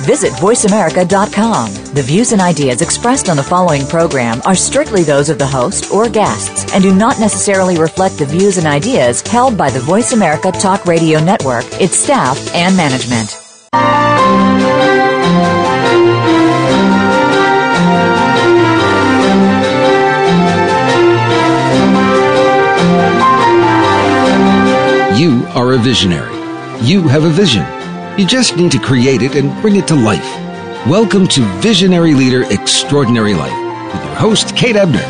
[0.00, 1.94] Visit VoiceAmerica.com.
[1.94, 5.92] The views and ideas expressed on the following program are strictly those of the host
[5.92, 10.12] or guests and do not necessarily reflect the views and ideas held by the Voice
[10.12, 13.36] America Talk Radio Network, its staff, and management.
[25.20, 26.34] You are a visionary.
[26.80, 27.79] You have a vision.
[28.18, 30.24] You just need to create it and bring it to life.
[30.86, 35.04] Welcome to Visionary Leader Extraordinary Life with your host, Kate Ebner.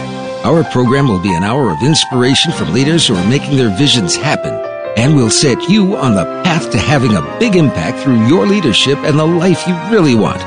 [0.44, 4.14] Our program will be an hour of inspiration from leaders who are making their visions
[4.14, 4.52] happen
[4.96, 8.98] and will set you on the path to having a big impact through your leadership
[8.98, 10.40] and the life you really want.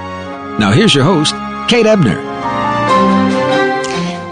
[0.59, 1.33] Now, here's your host,
[1.69, 2.32] Kate Ebner.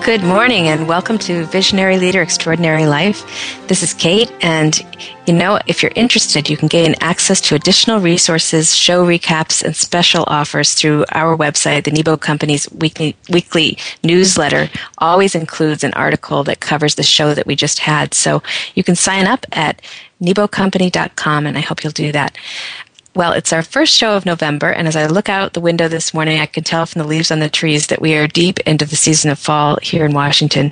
[0.03, 3.23] Good morning and welcome to Visionary Leader Extraordinary Life.
[3.67, 4.83] This is Kate, and
[5.27, 9.75] you know, if you're interested, you can gain access to additional resources, show recaps, and
[9.75, 11.83] special offers through our website.
[11.83, 17.45] The Nebo Company's weekly, weekly newsletter always includes an article that covers the show that
[17.45, 18.15] we just had.
[18.15, 18.41] So
[18.73, 19.83] you can sign up at
[20.19, 22.35] nebocompany.com, and I hope you'll do that.
[23.13, 26.13] Well, it's our first show of November, and as I look out the window this
[26.13, 28.85] morning, I can tell from the leaves on the trees that we are deep into
[28.85, 30.71] the season of fall here in Washington.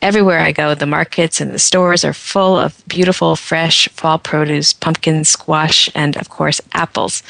[0.00, 4.72] Everywhere I go, the markets and the stores are full of beautiful, fresh fall produce,
[4.72, 7.22] pumpkins, squash, and of course, apples.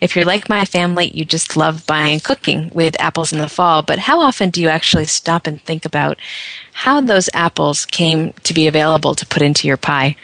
[0.00, 3.48] If you're like my family, you just love buying and cooking with apples in the
[3.48, 6.18] fall, but how often do you actually stop and think about
[6.76, 10.14] how those apples came to be available to put into your pie.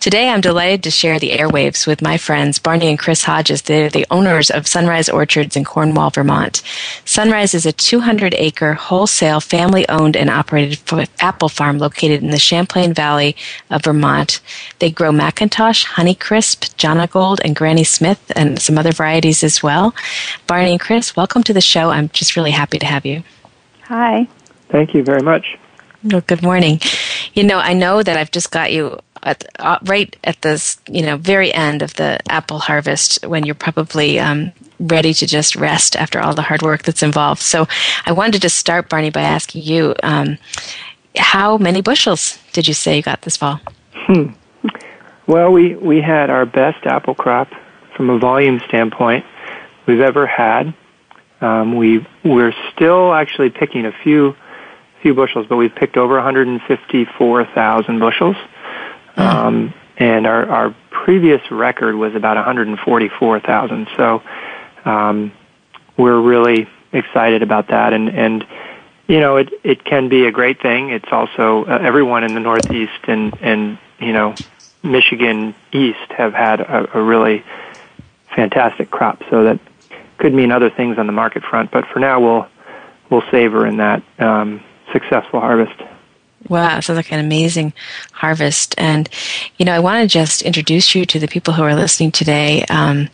[0.00, 3.62] Today, I'm delighted to share the airwaves with my friends Barney and Chris Hodges.
[3.62, 6.62] They're the owners of Sunrise Orchards in Cornwall, Vermont.
[7.04, 10.80] Sunrise is a 200 acre wholesale family owned and operated
[11.20, 13.36] apple farm located in the Champlain Valley
[13.70, 14.40] of Vermont.
[14.78, 19.94] They grow McIntosh, Honeycrisp, Jonagold, and Granny Smith, and some other varieties as well.
[20.46, 21.90] Barney and Chris, welcome to the show.
[21.90, 23.22] I'm just really happy to have you.
[23.84, 24.28] Hi.
[24.70, 25.58] Thank you very much.
[26.02, 26.80] Well, good morning.
[27.34, 31.02] You know, I know that I've just got you at, uh, right at the you
[31.02, 35.96] know very end of the apple harvest when you're probably um, ready to just rest
[35.96, 37.42] after all the hard work that's involved.
[37.42, 37.66] So,
[38.06, 40.38] I wanted to start, Barney, by asking you, um,
[41.16, 43.60] how many bushels did you say you got this fall?
[43.92, 44.32] Hmm.
[45.26, 47.48] Well, we we had our best apple crop
[47.96, 49.24] from a volume standpoint
[49.86, 50.74] we've ever had.
[51.40, 54.34] Um, we we're still actually picking a few
[55.02, 58.36] few bushels, but we've picked over 154,000 bushels.
[59.16, 59.22] Mm.
[59.22, 63.88] Um, and our, our previous record was about 144,000.
[63.96, 64.22] So
[64.84, 65.32] um,
[65.96, 67.92] we're really excited about that.
[67.92, 68.46] And, and
[69.10, 70.90] you know, it, it can be a great thing.
[70.90, 74.36] It's also uh, everyone in the Northeast and, and, you know,
[74.84, 77.44] Michigan East have had a, a really
[78.36, 79.20] fantastic crop.
[79.28, 79.58] So that
[80.18, 81.72] could mean other things on the market front.
[81.72, 82.46] But for now, we'll,
[83.10, 84.04] we'll savor in that.
[84.20, 84.62] Um,
[84.92, 85.80] successful harvest.
[86.48, 87.72] Wow, sounds like an amazing
[88.12, 88.76] harvest.
[88.78, 89.08] And,
[89.58, 92.64] you know, I want to just introduce you to the people who are listening today.
[92.70, 93.08] Um,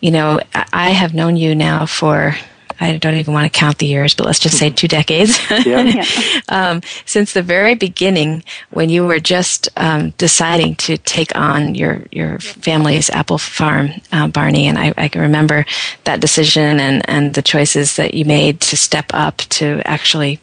[0.00, 0.40] you know,
[0.72, 2.36] I have known you now for,
[2.84, 5.38] I don't even want to count the years, but let's just say two decades.
[5.64, 6.04] Yeah.
[6.48, 12.02] um, since the very beginning, when you were just um, deciding to take on your
[12.10, 15.64] your family's apple farm, uh, Barney, and I, I can remember
[16.04, 20.38] that decision and and the choices that you made to step up to actually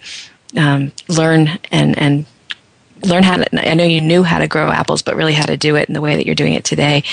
[0.57, 2.25] um, learn and and
[3.03, 5.57] learn how to i know you knew how to grow apples but really how to
[5.57, 7.03] do it in the way that you're doing it today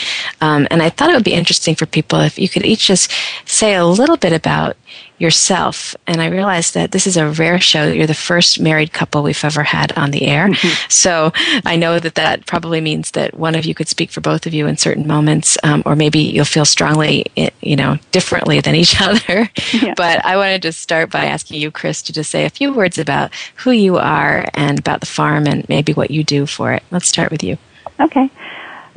[0.42, 3.10] um, and i thought it would be interesting for people if you could each just
[3.46, 4.76] say a little bit about
[5.18, 5.96] yourself.
[6.06, 7.90] And I realized that this is a rare show.
[7.90, 10.48] You're the first married couple we've ever had on the air.
[10.48, 10.88] Mm-hmm.
[10.88, 11.32] So
[11.66, 14.54] I know that that probably means that one of you could speak for both of
[14.54, 18.74] you in certain moments, um, or maybe you'll feel strongly, eh, you know, differently than
[18.74, 19.50] each other.
[19.72, 19.94] Yeah.
[19.96, 22.98] But I wanted to start by asking you, Chris, to just say a few words
[22.98, 26.82] about who you are and about the farm and maybe what you do for it.
[26.90, 27.58] Let's start with you.
[28.00, 28.30] Okay.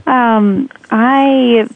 [0.06, 1.68] Um, I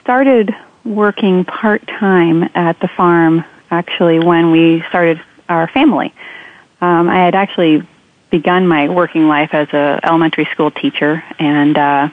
[0.00, 0.54] started
[0.84, 3.44] working part time at the farm
[3.76, 6.14] actually when we started our family.
[6.80, 7.86] Um, I had actually
[8.30, 12.08] begun my working life as a elementary school teacher and uh,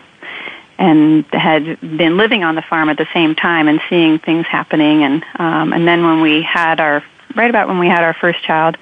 [0.77, 5.03] and had been living on the farm at the same time and seeing things happening.
[5.03, 7.03] And um, and then when we had our
[7.35, 8.77] right about when we had our first child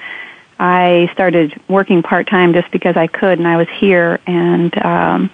[0.62, 4.20] I started working part time just because I could and I was here.
[4.28, 5.32] And um,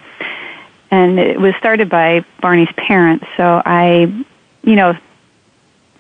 [0.89, 3.25] and it was started by Barney's parents.
[3.35, 4.25] So I
[4.63, 4.97] you know,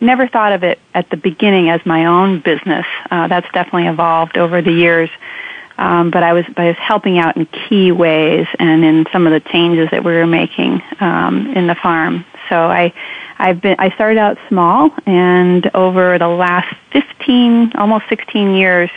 [0.01, 2.85] never thought of it at the beginning as my own business.
[3.09, 5.09] Uh, that's definitely evolved over the years.
[5.77, 9.33] Um, but I was I was helping out in key ways and in some of
[9.33, 12.25] the changes that we were making um, in the farm.
[12.49, 12.93] So I
[13.37, 18.89] I've been I started out small, and over the last 15, almost 16 years,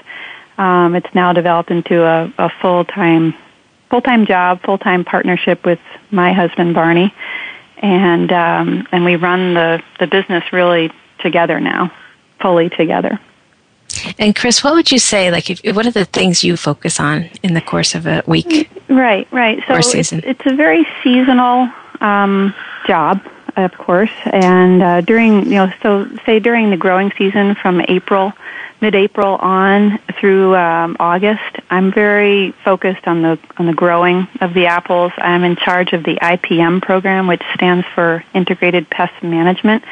[0.56, 3.35] um, it's now developed into a, a full time
[3.91, 5.81] full time job, full time partnership with
[6.11, 7.12] my husband Barney,
[7.80, 11.92] and um, and we run the the business really together now,
[12.40, 13.18] fully together.
[14.18, 15.30] And Chris, what would you say?
[15.30, 18.70] Like, if, what are the things you focus on in the course of a week?
[18.88, 19.62] Right, right.
[19.66, 21.68] So it's, it's, a very seasonal
[22.00, 22.54] um,
[22.86, 23.20] job,
[23.64, 24.10] of course.
[24.24, 28.32] And uh, during, you know, so say during the growing season from April,
[28.80, 34.66] mid-April on through um, August, I'm very focused on the on the growing of the
[34.66, 35.12] apples.
[35.18, 39.84] I'm in charge of the IPM program, which stands for Integrated Pest Management.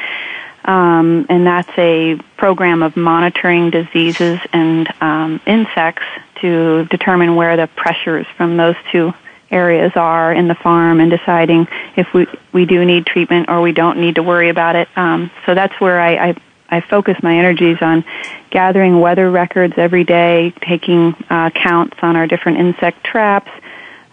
[0.65, 6.03] Um, and that's a program of monitoring diseases and um, insects
[6.41, 9.13] to determine where the pressures from those two
[9.51, 13.71] areas are in the farm and deciding if we, we do need treatment or we
[13.71, 14.87] don't need to worry about it.
[14.95, 16.35] Um, so that's where I, I,
[16.69, 18.05] I focus my energies on
[18.51, 23.51] gathering weather records every day, taking uh, counts on our different insect traps,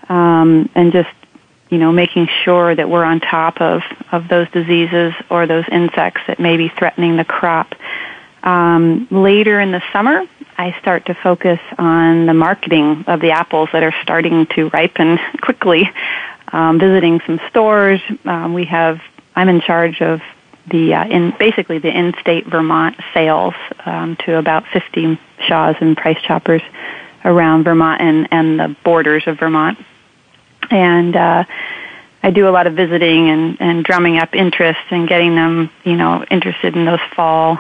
[0.09, 1.11] um, and just
[1.71, 6.23] you know, making sure that we're on top of, of those diseases or those insects
[6.29, 7.75] that may be threatening the crop.
[8.47, 10.23] Um, later in the summer,
[10.57, 15.19] I start to focus on the marketing of the apples that are starting to ripen
[15.43, 15.91] quickly.
[16.53, 19.01] Um, visiting some stores, um, we have.
[19.35, 20.23] I'm in charge of
[20.71, 23.55] the uh, in basically the in-state Vermont sales
[23.85, 26.63] um, to about 50 Shaws and Price Choppers
[27.25, 29.79] around Vermont and, and the borders of Vermont
[30.71, 31.45] and uh,
[32.23, 35.97] I do a lot of visiting and, and drumming up interest and getting them, you
[35.97, 37.59] know, interested in those fall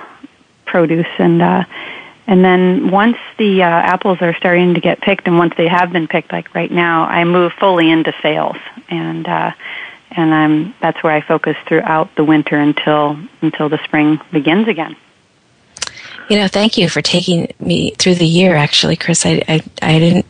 [0.66, 1.64] produce and uh,
[2.26, 5.92] and then once the uh, apples are starting to get picked, and once they have
[5.92, 8.56] been picked, like right now, I move fully into sales,
[8.88, 9.52] and uh,
[10.10, 14.96] and I'm that's where I focus throughout the winter until until the spring begins again.
[16.28, 18.56] You know, thank you for taking me through the year.
[18.56, 20.26] Actually, Chris, I I, I didn't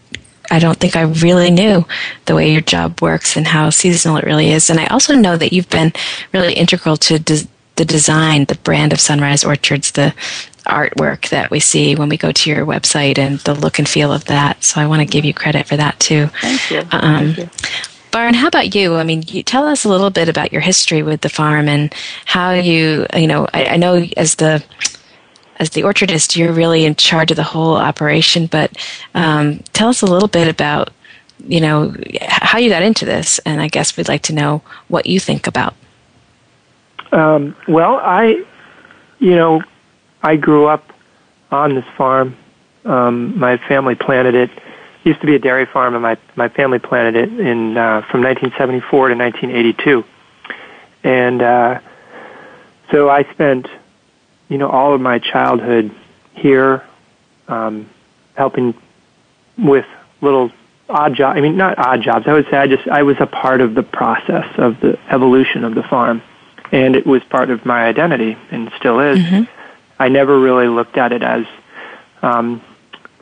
[0.51, 1.87] I don't think I really knew
[2.27, 4.71] the way your job works and how seasonal it really is.
[4.71, 5.93] And I also know that you've been
[6.33, 10.15] really integral to de- the design, the brand of Sunrise Orchards, the
[10.67, 14.13] artwork that we see when we go to your website and the look and feel
[14.13, 14.65] of that.
[14.65, 16.27] So I want to give you credit for that too.
[16.41, 16.81] Thank you.
[16.91, 17.51] Um, Thank you.
[18.11, 18.97] Barn, how about you?
[18.97, 21.95] I mean, you tell us a little bit about your history with the farm and
[22.25, 24.65] how you, you know, I, I know as the
[25.59, 28.47] as the orchardist, you're really in charge of the whole operation.
[28.47, 28.77] But
[29.15, 30.91] um, tell us a little bit about,
[31.47, 35.07] you know, how you got into this, and I guess we'd like to know what
[35.07, 35.75] you think about.
[37.13, 38.45] Um, well, I,
[39.19, 39.63] you know,
[40.23, 40.85] I grew up
[41.51, 42.37] on this farm.
[42.85, 44.51] Um, my family planted it.
[44.51, 44.63] it.
[45.05, 48.23] Used to be a dairy farm, and my my family planted it in uh, from
[48.23, 50.05] 1974 to 1982,
[51.05, 51.81] and uh,
[52.91, 53.69] so I spent
[54.49, 55.95] you know, all of my childhood
[56.35, 56.85] here,
[57.49, 57.89] um,
[58.35, 58.75] helping
[59.59, 59.87] with
[60.21, 60.51] little
[60.89, 61.37] odd jobs.
[61.37, 62.27] I mean, not odd jobs.
[62.29, 65.65] I would say I just I was a part of the process of the evolution
[65.65, 66.23] of the farm,
[66.73, 69.19] and it was part of my identity and still is.
[69.19, 69.45] Mm-hmm.
[69.99, 71.47] I never really looked at it as,
[72.23, 72.63] um,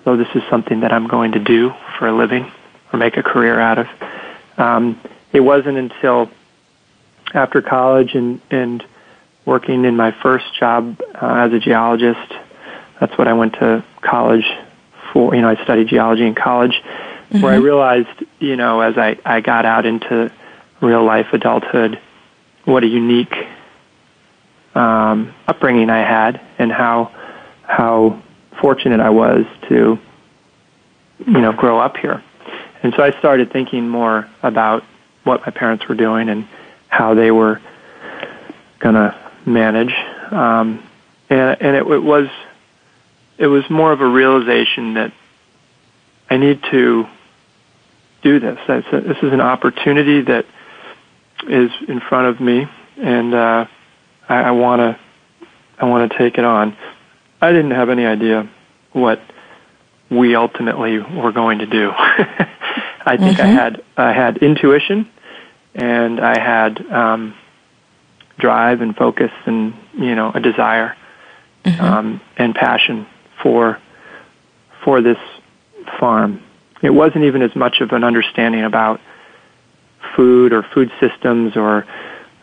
[0.04, 2.50] though this is something that I'm going to do for a living
[2.92, 3.86] or make a career out of.
[4.58, 5.00] Um,
[5.32, 6.30] it wasn't until
[7.32, 8.84] after college and and
[9.44, 12.32] working in my first job uh, as a geologist.
[12.98, 14.46] That's what I went to college
[15.12, 15.34] for.
[15.34, 17.42] You know, I studied geology in college, mm-hmm.
[17.42, 17.64] where I mm-hmm.
[17.64, 20.32] realized, you know, as I, I got out into
[20.80, 22.00] real life adulthood,
[22.64, 23.34] what a unique
[24.74, 27.12] um, upbringing I had, and how
[27.62, 28.22] how
[28.60, 29.98] fortunate I was to,
[31.26, 32.22] you know, grow up here.
[32.82, 34.84] And so I started thinking more about
[35.24, 36.46] what my parents were doing and
[36.88, 37.60] how they were
[38.78, 39.16] going to
[39.46, 39.94] manage,
[40.30, 40.82] um,
[41.30, 42.28] and and it, it was
[43.38, 45.12] it was more of a realization that
[46.30, 47.06] I need to
[48.22, 48.58] do this.
[48.66, 50.46] This is an opportunity that
[51.48, 53.66] is in front of me, and uh,
[54.28, 54.98] I want to
[55.78, 56.76] I want to take it on.
[57.40, 58.48] I didn't have any idea
[58.92, 59.20] what
[60.10, 61.90] we ultimately were going to do.
[61.96, 63.42] I think mm-hmm.
[63.42, 65.08] I had I had intuition,
[65.74, 67.34] and I had um,
[68.38, 70.96] drive and focus and you know a desire
[71.64, 71.80] mm-hmm.
[71.84, 73.06] um, and passion
[73.42, 73.78] for
[74.84, 75.18] for this
[75.98, 76.42] farm.
[76.82, 79.00] It wasn't even as much of an understanding about
[80.16, 81.86] food or food systems or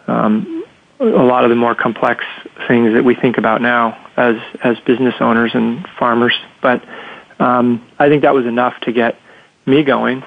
[0.08, 0.64] um,
[1.00, 2.24] a lot of the more complex
[2.68, 6.34] things that we think about now as as business owners and farmers.
[6.62, 6.84] But
[7.40, 9.18] um, I think that was enough to get
[9.66, 10.24] me going,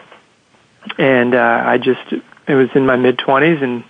[0.98, 2.12] and uh, I just
[2.48, 3.84] it was in my mid twenties and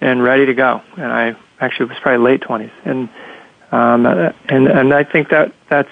[0.00, 0.82] and ready to go.
[0.96, 3.08] And I actually was probably late twenties, and
[3.70, 5.90] um, and and I think that that's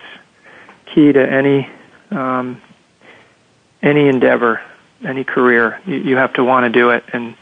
[0.92, 1.68] key to any
[2.10, 2.60] um,
[3.82, 4.60] any endeavor,
[5.04, 5.80] any career.
[5.86, 7.36] You, you have to want to do it and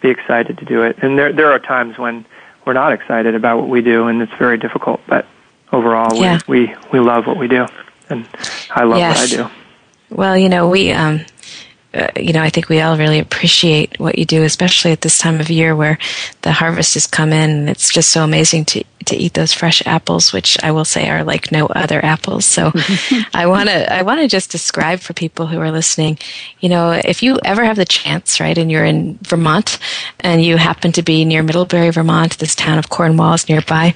[0.00, 0.98] be excited to do it.
[1.02, 2.24] And there there are times when
[2.64, 5.00] we're not excited about what we do, and it's very difficult.
[5.06, 5.26] But
[5.72, 6.40] overall, yeah.
[6.46, 7.66] we, we we love what we do,
[8.10, 8.28] and
[8.70, 9.16] I love yes.
[9.16, 9.54] what I do.
[10.10, 11.24] Well, you know, we um,
[11.94, 15.18] uh, you know, I think we all really appreciate what you do, especially at this
[15.18, 15.98] time of year where
[16.42, 17.50] the harvest has come in.
[17.50, 21.08] And it's just so amazing to to eat those fresh apples, which I will say
[21.08, 22.44] are like no other apples.
[22.44, 22.72] So,
[23.32, 26.18] I want to I want to just describe for people who are listening.
[26.60, 29.78] You know, if you ever have the chance, right, and you're in Vermont,
[30.20, 33.94] and you happen to be near Middlebury, Vermont, this town of Cornwall is nearby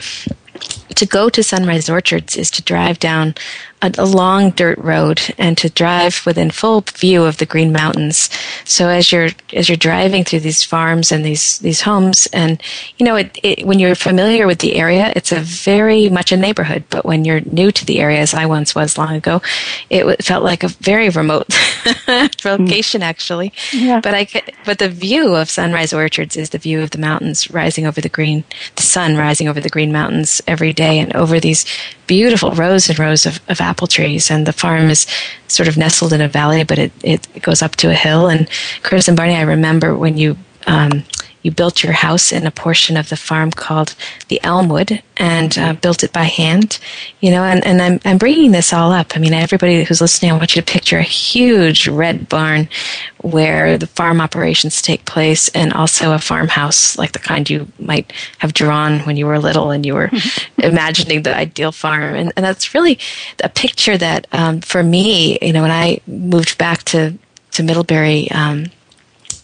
[0.94, 3.34] to go to Sunrise Orchards is to drive down
[3.83, 8.31] a, a, long dirt road and to drive within full view of the Green Mountains.
[8.65, 12.62] So as you're as you're driving through these farms and these these homes, and
[12.99, 16.37] you know, it, it, when you're familiar with the area, it's a very much a
[16.37, 16.85] neighborhood.
[16.91, 19.43] But when you're new to the area, as I once was long ago,
[19.91, 21.49] it felt like a very remote
[22.45, 23.53] location, actually.
[23.73, 24.01] Yeah.
[24.01, 24.27] But I
[24.65, 28.09] but the view of Sunrise Orchards is the view of the mountains rising over the
[28.09, 28.45] green,
[28.77, 31.65] the sun rising over the Green Mountains every day, and over these
[32.07, 34.31] beautiful rows and rows of, of apple trees.
[34.31, 35.07] And the farm is
[35.49, 38.29] sort of nestled in a valley, but it, it, goes up to a hill.
[38.29, 38.49] And
[38.83, 40.37] Chris and Barney, I remember when you
[40.67, 40.93] um,
[41.42, 43.94] you built your house in a portion of the farm called
[44.28, 46.78] the Elmwood and uh, built it by hand,
[47.20, 49.16] you know, and, and I'm, I'm bringing this all up.
[49.16, 52.68] I mean, everybody who's listening, I want you to picture a huge red barn
[53.18, 58.12] where the farm operations take place and also a farmhouse like the kind you might
[58.38, 60.11] have drawn when you were little and you were
[60.58, 62.14] imagining the ideal farm.
[62.14, 62.99] And, and that's really
[63.42, 67.14] a picture that, um, for me, you know, when I moved back to,
[67.52, 68.66] to Middlebury, um,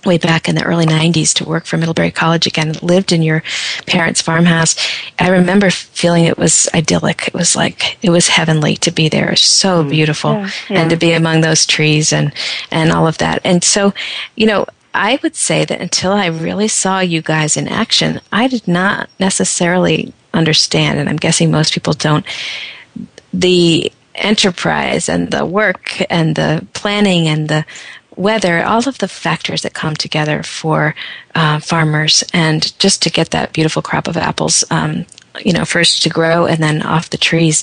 [0.05, 3.43] way back in the early 90s to work for Middlebury College again, lived in your
[3.87, 4.77] parents' farmhouse.
[5.19, 7.29] I remember feeling it was idyllic.
[7.29, 9.35] It was like, it was heavenly to be there.
[9.37, 9.91] So mm.
[9.91, 10.33] beautiful.
[10.33, 10.81] Yeah, yeah.
[10.81, 12.33] And to be among those trees and,
[12.71, 13.41] and all of that.
[13.45, 13.93] And so,
[14.37, 18.49] you know, I would say that until I really saw you guys in action, I
[18.49, 22.25] did not necessarily understand, and I'm guessing most people don't,
[23.33, 27.65] the enterprise and the work and the planning and the
[28.19, 30.95] weather, all of the factors that come together for
[31.35, 35.07] uh, farmers, and just to get that beautiful crop of apples, um,
[35.45, 37.63] you know, first to grow and then off the trees.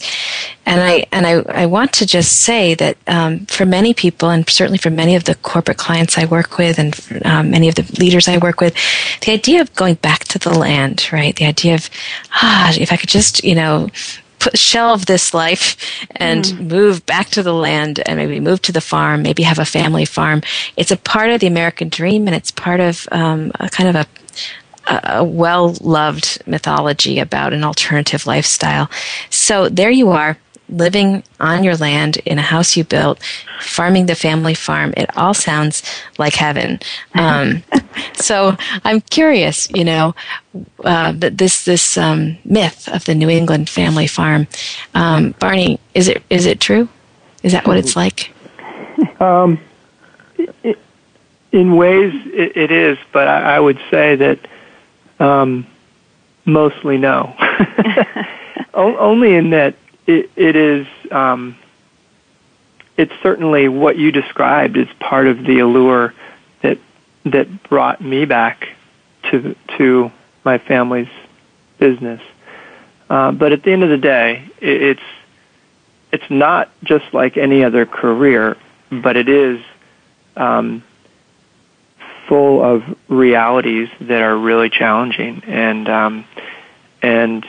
[0.66, 4.50] And I and I, I want to just say that um, for many people, and
[4.50, 6.96] certainly for many of the corporate clients I work with, and
[7.26, 8.74] um, many of the leaders I work with,
[9.26, 11.36] the idea of going back to the land, right?
[11.36, 11.90] The idea of
[12.32, 13.90] ah, if I could just, you know,
[14.46, 15.76] put, shelve this life
[16.16, 16.70] and mm.
[16.70, 20.06] move back to the land and maybe move to the farm, maybe have a family
[20.06, 20.42] farm.
[20.78, 23.96] It's a part of the American dream and it's part of um, a kind of
[23.96, 24.08] a
[24.88, 28.88] a well loved mythology about an alternative lifestyle.
[29.32, 30.38] So there you are,
[30.70, 33.20] living on your land in a house you built,
[33.60, 34.94] farming the family farm.
[34.98, 35.84] It all sounds
[36.18, 36.80] like heaven.
[37.16, 37.64] Um,
[38.14, 40.14] so I'm curious, you know,
[40.84, 44.48] uh, this this um, myth of the New England family farm.
[44.94, 46.90] Um, Barney, is it is it true?
[47.42, 48.34] Is that what it's like?
[49.22, 49.60] Um,
[50.38, 50.78] it,
[51.54, 54.40] in ways, it, it is, but I, I would say that
[55.20, 55.66] um,
[56.46, 57.34] mostly no.
[58.74, 59.76] Only in that
[60.08, 61.58] it, it is um,
[62.98, 66.14] it's certainly what you described is part of the allure
[66.62, 66.78] that
[67.26, 68.70] that brought me back
[69.32, 70.12] to to
[70.44, 71.10] my family's
[71.80, 72.22] business.
[73.10, 75.02] Uh, but at the end of the day, it, it's
[76.12, 78.58] it's not just like any other career,
[78.90, 79.60] but it is
[80.38, 80.84] um,
[82.28, 86.26] full of realities that are really challenging, and um,
[87.02, 87.46] and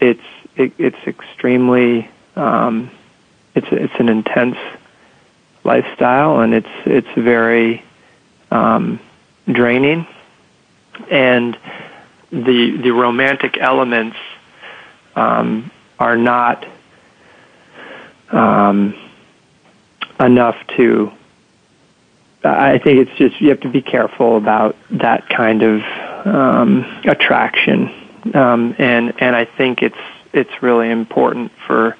[0.00, 0.22] it's
[0.56, 2.90] it, it's extremely um,
[3.54, 4.56] it's it's an intense
[5.64, 7.82] lifestyle and it's it's very
[8.50, 9.00] um,
[9.50, 10.06] draining.
[11.10, 11.56] And
[12.30, 14.16] the the romantic elements
[15.14, 16.66] um, are not
[18.30, 18.94] um,
[20.18, 21.12] enough to
[22.44, 25.82] I think it's just you have to be careful about that kind of
[26.26, 27.92] um, attraction,
[28.34, 29.96] um, and and I think it's
[30.32, 31.96] it's really important for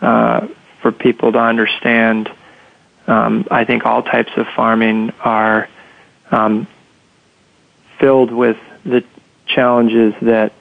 [0.00, 0.48] uh,
[0.82, 2.30] for people to understand.
[3.06, 5.68] Um, I think all types of farming are
[6.30, 6.66] um,
[7.98, 9.04] filled with the
[9.46, 10.52] challenges that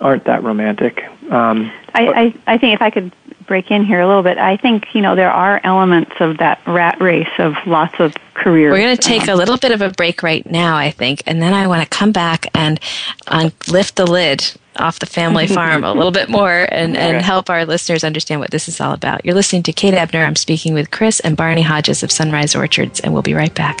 [0.00, 1.04] aren't that romantic.
[1.30, 3.12] Um, I, I, I think if I could
[3.46, 6.60] break in here a little bit, I think you know there are elements of that
[6.66, 8.70] rat race of lots of careers.
[8.70, 11.22] We're going to take um, a little bit of a break right now, I think,
[11.26, 12.78] and then I want to come back and
[13.26, 14.44] uh, lift the lid
[14.76, 18.52] off the family farm a little bit more and, and help our listeners understand what
[18.52, 19.24] this is all about.
[19.24, 20.24] You're listening to Kate Ebner.
[20.24, 23.80] I'm speaking with Chris and Barney Hodges of Sunrise Orchards, and we'll be right back.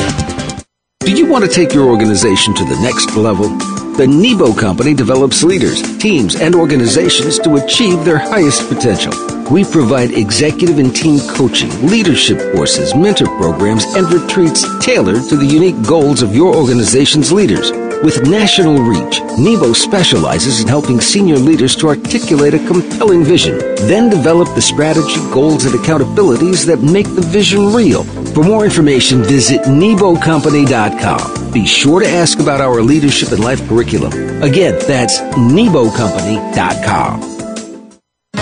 [1.03, 3.49] Do you want to take your organization to the next level?
[3.97, 9.11] The Nebo Company develops leaders, teams, and organizations to achieve their highest potential.
[9.49, 15.45] We provide executive and team coaching, leadership courses, mentor programs, and retreats tailored to the
[15.45, 17.71] unique goals of your organization's leaders.
[18.03, 24.09] With national reach, Nebo specializes in helping senior leaders to articulate a compelling vision, then
[24.11, 28.05] develop the strategy, goals, and accountabilities that make the vision real.
[28.33, 31.51] For more information, visit NeboCompany.com.
[31.51, 34.13] Be sure to ask about our leadership and life curriculum.
[34.41, 37.31] Again, that's NeboCompany.com.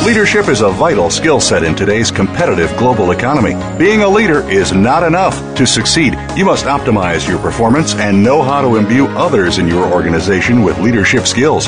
[0.06, 3.56] Leadership is a vital skill set in today's competitive global economy.
[3.78, 5.36] Being a leader is not enough.
[5.56, 9.92] To succeed, you must optimize your performance and know how to imbue others in your
[9.92, 11.68] organization with leadership skills.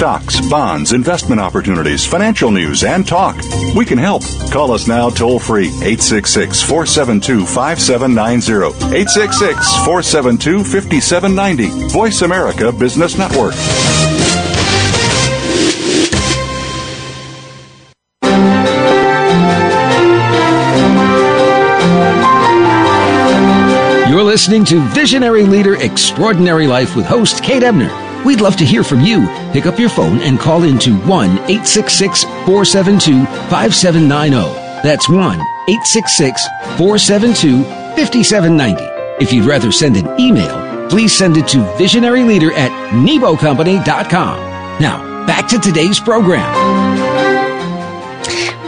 [0.00, 3.36] Stocks, bonds, investment opportunities, financial news, and talk.
[3.76, 4.22] We can help.
[4.50, 8.68] Call us now toll free 866 472 5790.
[8.96, 11.88] 866 472 5790.
[11.92, 13.52] Voice America Business Network.
[24.08, 28.09] You're listening to Visionary Leader Extraordinary Life with host Kate Ebner.
[28.24, 29.26] We'd love to hear from you.
[29.52, 34.36] Pick up your phone and call into 1 866 472 5790.
[34.82, 36.46] That's 1 866
[36.78, 37.64] 472
[37.96, 38.82] 5790.
[39.22, 44.80] If you'd rather send an email, please send it to visionaryleader at nebocompany.com.
[44.80, 46.89] Now, back to today's program.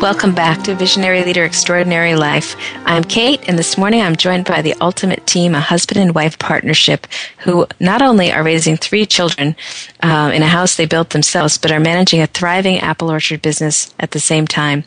[0.03, 2.57] Welcome back to Visionary Leader Extraordinary Life.
[2.85, 6.41] I'm Kate, and this morning I'm joined by the Ultimate Team, a husband and wife
[6.41, 7.07] partnership
[7.39, 9.55] who not only are raising three children
[10.03, 13.95] uh, in a house they built themselves, but are managing a thriving apple orchard business
[14.01, 14.83] at the same time.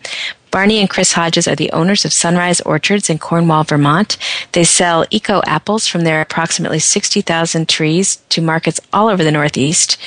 [0.56, 4.16] Barney and Chris Hodges are the owners of Sunrise Orchards in Cornwall, Vermont.
[4.54, 9.98] They sell eco apples from their approximately 60,000 trees to markets all over the Northeast.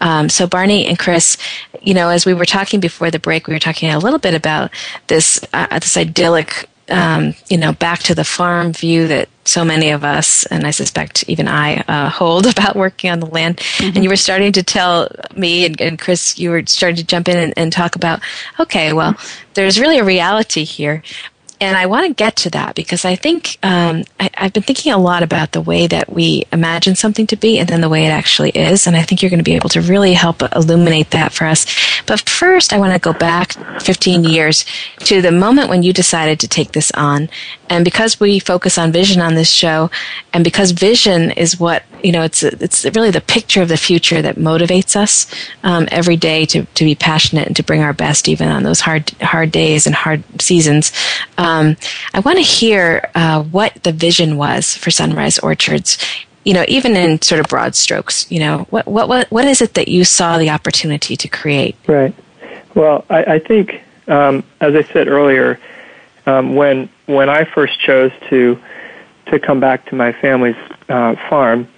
[0.00, 1.36] Um, so, Barney and Chris,
[1.80, 4.34] you know, as we were talking before the break, we were talking a little bit
[4.34, 4.72] about
[5.06, 9.90] this uh, this idyllic um, you know, back to the farm view that so many
[9.90, 13.56] of us, and I suspect even I, uh, hold about working on the land.
[13.56, 13.96] Mm-hmm.
[13.96, 17.28] And you were starting to tell me and, and, Chris, you were starting to jump
[17.28, 18.20] in and, and talk about,
[18.60, 19.16] okay, well,
[19.54, 21.02] there's really a reality here
[21.62, 24.92] and I want to get to that because I think um, I, have been thinking
[24.92, 28.04] a lot about the way that we imagine something to be and then the way
[28.04, 28.88] it actually is.
[28.88, 31.64] And I think you're going to be able to really help illuminate that for us.
[32.04, 34.64] But first, I want to go back 15 years
[35.04, 37.28] to the moment when you decided to take this on.
[37.70, 39.88] And because we focus on vision on this show,
[40.32, 44.22] and because vision is what, you know, it's, it's really the picture of the future
[44.22, 45.26] that motivates us
[45.62, 48.80] um, every day to, to be passionate and to bring our best even on those
[48.80, 50.92] hard, hard days and hard seasons.
[51.38, 51.76] Um,
[52.14, 55.98] I want to hear uh, what the vision was for Sunrise Orchards.
[56.44, 58.28] You know, even in sort of broad strokes.
[58.28, 61.76] You know, what what what what is it that you saw the opportunity to create?
[61.86, 62.12] Right.
[62.74, 65.60] Well, I, I think, um, as I said earlier,
[66.26, 68.60] um, when when I first chose to
[69.26, 70.56] to come back to my family's
[70.88, 71.68] uh, farm,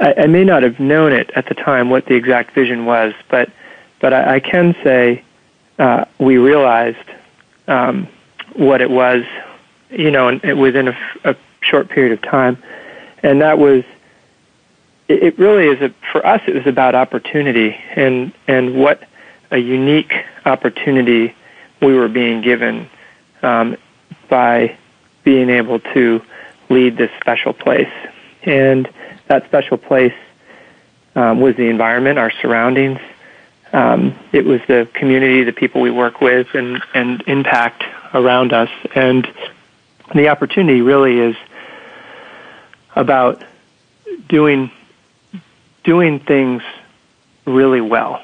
[0.00, 3.14] I, I, may not have known it at the time what the exact vision was,
[3.28, 3.50] but
[4.00, 5.22] but I, I can say
[5.78, 6.98] uh, we realized
[7.68, 8.08] um,
[8.54, 9.24] what it was,
[9.90, 12.58] you know, within a, a short period of time,
[13.22, 13.84] and that was
[15.08, 19.02] it really is a, for us it was about opportunity and and what
[19.50, 21.34] a unique opportunity
[21.82, 22.88] we were being given
[23.42, 23.76] um,
[24.28, 24.76] by
[25.24, 26.22] being able to
[26.70, 27.92] lead this special place
[28.42, 28.88] and
[29.28, 30.14] that special place
[31.14, 33.00] um, was the environment, our surroundings.
[33.72, 38.70] Um, it was the community, the people we work with, and, and impact around us.
[38.94, 39.28] And
[40.14, 41.36] the opportunity really is
[42.96, 43.44] about
[44.28, 44.70] doing
[45.84, 46.62] doing things
[47.46, 48.22] really well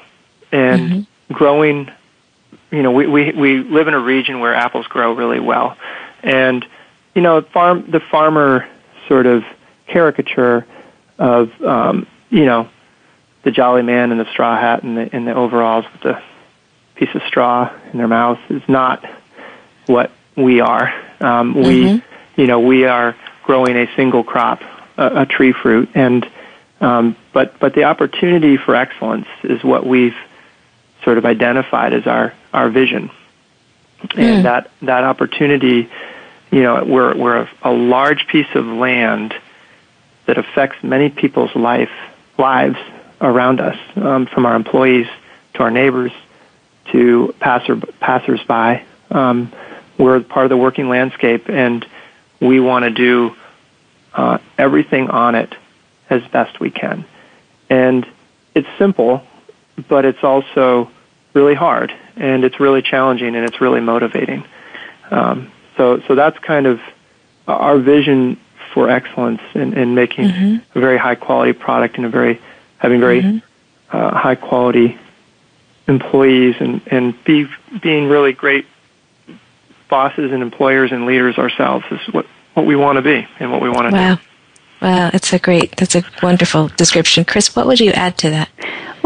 [0.51, 1.33] and mm-hmm.
[1.33, 1.91] growing.
[2.71, 5.77] You know, we, we we live in a region where apples grow really well,
[6.21, 6.65] and
[7.17, 8.69] you know, farm the farmer
[9.07, 9.43] sort of
[9.87, 10.67] caricature
[11.17, 12.69] of um, you know
[13.41, 16.21] the jolly man in the straw hat and the in the overalls with the
[16.93, 19.03] piece of straw in their mouth is not
[19.87, 20.93] what we are.
[21.19, 21.63] Um, mm-hmm.
[21.63, 22.03] We,
[22.35, 24.61] you know, we are growing a single crop,
[24.95, 26.29] a, a tree fruit, and
[26.81, 30.15] um, but but the opportunity for excellence is what we've
[31.03, 33.09] sort of identified as our our vision,
[34.03, 34.19] mm.
[34.19, 35.89] and that that opportunity,
[36.51, 39.33] you know, we're we're a, large piece of land
[40.25, 41.91] that affects many people's life
[42.37, 42.77] lives
[43.19, 45.07] around us, um, from our employees
[45.55, 46.11] to our neighbors
[46.91, 48.83] to passer passersby.
[49.11, 49.51] Um,
[49.97, 51.85] we're part of the working landscape, and
[52.39, 53.35] we want to do
[54.13, 55.53] uh, everything on it
[56.09, 57.05] as best we can.
[57.69, 58.05] And
[58.53, 59.23] it's simple,
[59.89, 60.89] but it's also
[61.33, 64.45] really hard, and it's really challenging, and it's really motivating.
[65.11, 66.81] Um, so, so that's kind of
[67.47, 68.39] our vision
[68.73, 70.77] for excellence in, in making mm-hmm.
[70.77, 72.41] a very high quality product and a very
[72.77, 73.95] having very mm-hmm.
[73.95, 74.97] uh, high quality
[75.87, 77.47] employees and, and be,
[77.81, 78.65] being really great
[79.89, 83.61] bosses and employers and leaders ourselves is what, what we want to be and what
[83.61, 84.15] we want to wow.
[84.15, 84.21] do.
[84.81, 87.25] Wow, that's a great, that's a wonderful description.
[87.25, 88.49] Chris, what would you add to that?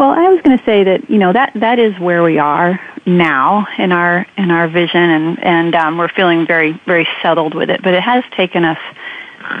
[0.02, 2.80] Well, I was going to say that you know that that is where we are
[3.06, 7.70] now in our in our vision, and and um, we're feeling very very settled with
[7.70, 7.84] it.
[7.84, 8.80] But it has taken us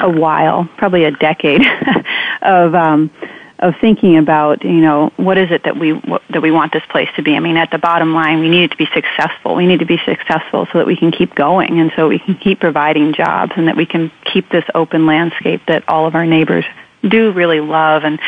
[0.00, 1.62] a while, probably a decade,
[2.42, 3.12] of um,
[3.60, 6.82] of thinking about, you know, what is it that we what, that we want this
[6.90, 7.36] place to be.
[7.36, 9.54] I mean, at the bottom line, we need it to be successful.
[9.54, 12.34] We need to be successful so that we can keep going and so we can
[12.34, 16.26] keep providing jobs and that we can keep this open landscape that all of our
[16.26, 16.64] neighbors
[17.06, 18.18] do really love and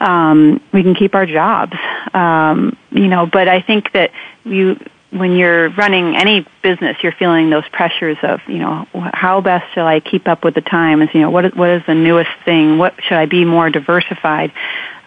[0.00, 1.76] um, we can keep our jobs.
[2.14, 4.12] Um, you know, but I think that
[4.44, 4.78] you
[5.10, 9.86] when you're running any business, you're feeling those pressures of, you know, how best shall
[9.86, 11.08] I keep up with the times?
[11.14, 12.76] You know, what is, what is the newest thing?
[12.76, 14.52] What should I be more diversified?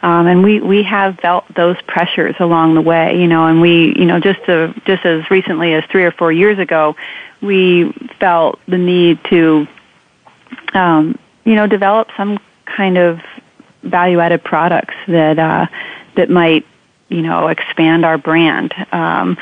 [0.01, 3.93] Um, and we, we have felt those pressures along the way, you know, and we,
[3.95, 6.95] you know, just to, just as recently as three or four years ago,
[7.39, 9.67] we felt the need to,
[10.73, 12.39] um, you know, develop some
[12.75, 13.19] kind of
[13.83, 15.67] value-added products that, uh,
[16.15, 16.65] that might,
[17.09, 18.73] you know, expand our brand.
[18.91, 19.37] Um,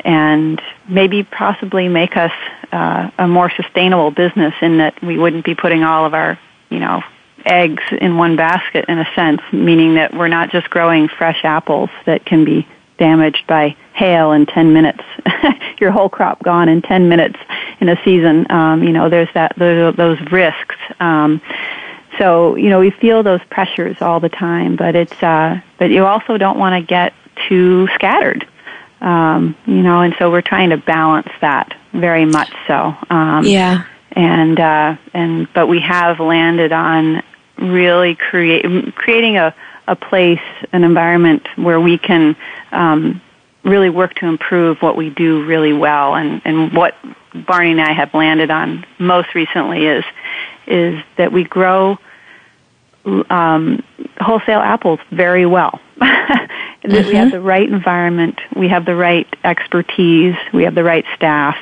[0.00, 2.32] and maybe possibly make us
[2.72, 6.38] uh, a more sustainable business in that we wouldn't be putting all of our,
[6.70, 7.02] you know,
[7.44, 11.90] eggs in one basket in a sense, meaning that we're not just growing fresh apples
[12.04, 12.66] that can be
[12.98, 15.02] damaged by hail in 10 minutes.
[15.80, 17.38] Your whole crop gone in 10 minutes
[17.80, 18.50] in a season.
[18.50, 20.76] Um, you know, there's that, those, those risks.
[21.00, 21.40] Um,
[22.18, 26.06] so, you know, we feel those pressures all the time, but it's, uh, but you
[26.06, 27.12] also don't want to get
[27.48, 28.46] too scattered
[29.00, 32.96] um, you know, and so we're trying to balance that very much so.
[33.10, 33.84] Um, yeah.
[34.12, 37.22] And uh, and but we have landed on
[37.58, 39.54] really create creating a
[39.86, 40.40] a place,
[40.72, 42.34] an environment where we can
[42.72, 43.20] um,
[43.62, 46.14] really work to improve what we do really well.
[46.14, 46.96] And and what
[47.34, 50.04] Barney and I have landed on most recently is
[50.66, 51.98] is that we grow
[53.30, 53.82] um,
[54.20, 55.80] wholesale apples very well.
[56.00, 57.08] mm-hmm.
[57.08, 61.56] we have the right environment, we have the right expertise, we have the right staff,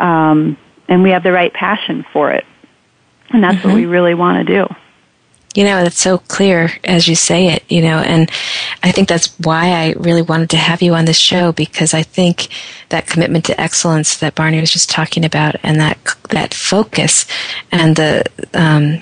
[0.00, 0.56] um,
[0.88, 2.44] and we have the right passion for it.
[3.30, 3.68] And that's mm-hmm.
[3.68, 4.74] what we really want to do.
[5.54, 8.30] You know, it's so clear as you say it, you know, and
[8.82, 12.02] I think that's why I really wanted to have you on this show because I
[12.02, 12.48] think
[12.90, 15.98] that commitment to excellence that Barney was just talking about and that,
[16.30, 17.26] that focus
[17.72, 18.24] and the,
[18.54, 19.00] um,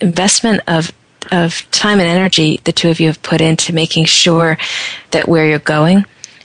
[0.00, 0.92] investment of
[1.32, 4.58] of time and energy the two of you have put into making sure
[5.10, 6.04] that where you're going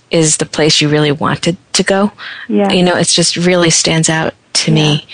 [0.10, 2.12] is the place you really wanted to go.
[2.48, 2.72] Yeah.
[2.72, 4.76] You know, it just really stands out to yeah.
[4.76, 5.08] me.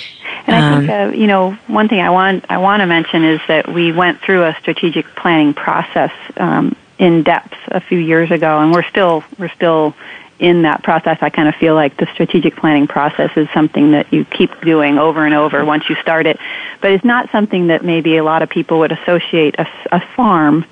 [0.47, 3.23] And I think, um, uh, you know, one thing I want I want to mention
[3.23, 8.31] is that we went through a strategic planning process um, in depth a few years
[8.31, 9.93] ago, and we're still we're still
[10.39, 14.11] in that process, I kind of feel like the strategic planning process is something that
[14.13, 16.39] you keep doing over and over once you start it.
[16.81, 20.65] But it's not something that maybe a lot of people would associate a, a farm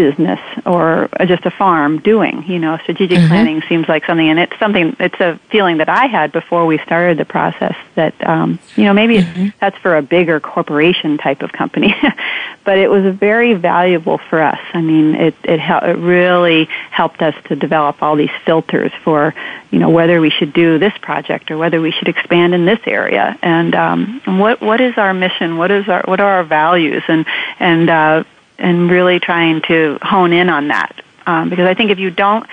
[0.00, 2.44] business or just a farm doing.
[2.46, 3.28] You know, strategic mm-hmm.
[3.28, 4.96] planning seems like something, and it's something.
[4.98, 7.76] It's a feeling that I had before we started the process.
[7.96, 9.48] That um, you know, maybe mm-hmm.
[9.60, 11.94] that's for a bigger corporation type of company,
[12.64, 14.60] but it was very valuable for us.
[14.72, 19.34] I mean, it it, hel- it really helped us to develop all these filters for
[19.70, 22.80] you know whether we should do this project or whether we should expand in this
[22.86, 25.58] area, and um, what what is our mission?
[25.58, 27.02] What is our what are our values?
[27.06, 27.26] And
[27.58, 28.24] and uh,
[28.60, 31.02] and really trying to hone in on that.
[31.26, 32.46] Um, because I think if you don't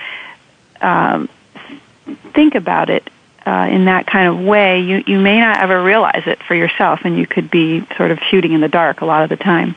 [0.80, 1.28] um,
[2.32, 3.08] think about it
[3.46, 7.00] uh, in that kind of way, you, you may not ever realize it for yourself,
[7.04, 9.74] and you could be sort of shooting in the dark a lot of the time.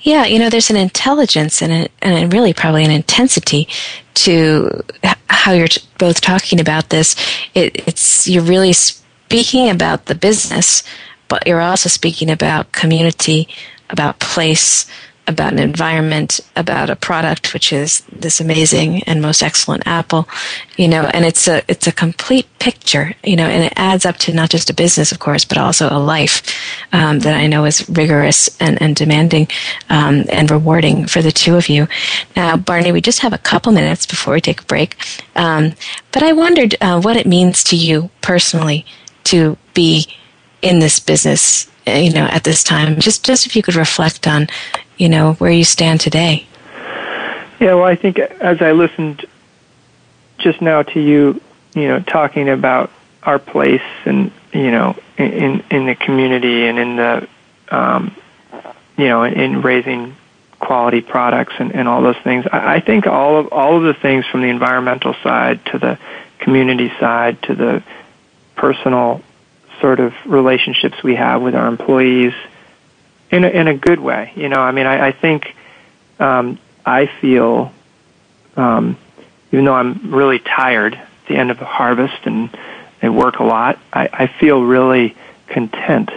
[0.00, 3.68] Yeah, you know, there's an intelligence and, a, and really probably an intensity
[4.14, 4.82] to
[5.28, 7.16] how you're both talking about this.
[7.54, 10.82] It, it's you're really speaking about the business,
[11.28, 13.48] but you're also speaking about community,
[13.92, 14.86] about place,
[15.28, 20.28] about an environment, about a product, which is this amazing and most excellent apple,
[20.76, 24.16] you know, and it's a, it's a complete picture, you know, and it adds up
[24.16, 26.42] to not just a business, of course, but also a life,
[26.92, 29.46] um, that I know is rigorous and, and demanding,
[29.90, 31.86] um, and rewarding for the two of you.
[32.34, 34.96] Now, Barney, we just have a couple minutes before we take a break.
[35.36, 35.74] Um,
[36.10, 38.84] but I wondered, uh, what it means to you personally
[39.24, 40.08] to be
[40.62, 42.98] in this business you know, at this time?
[43.00, 44.48] Just, just if you could reflect on,
[44.96, 46.46] you know, where you stand today.
[47.60, 49.24] Yeah, well, I think as I listened
[50.38, 51.40] just now to you,
[51.74, 52.90] you know, talking about
[53.22, 57.28] our place and you know, in in the community and in the,
[57.70, 58.14] um,
[58.96, 60.16] you know, in raising
[60.58, 62.46] quality products and, and all those things.
[62.52, 65.98] I, I think all of all of the things from the environmental side to the
[66.38, 67.82] community side to the
[68.56, 69.22] personal
[69.82, 72.32] sort of relationships we have with our employees
[73.30, 74.32] in a, in a good way.
[74.34, 75.54] You know, I mean, I, I think
[76.18, 77.72] um, I feel,
[78.56, 78.96] um,
[79.50, 82.48] even though I'm really tired at the end of the harvest and
[83.02, 85.16] I work a lot, I, I feel really
[85.48, 86.10] content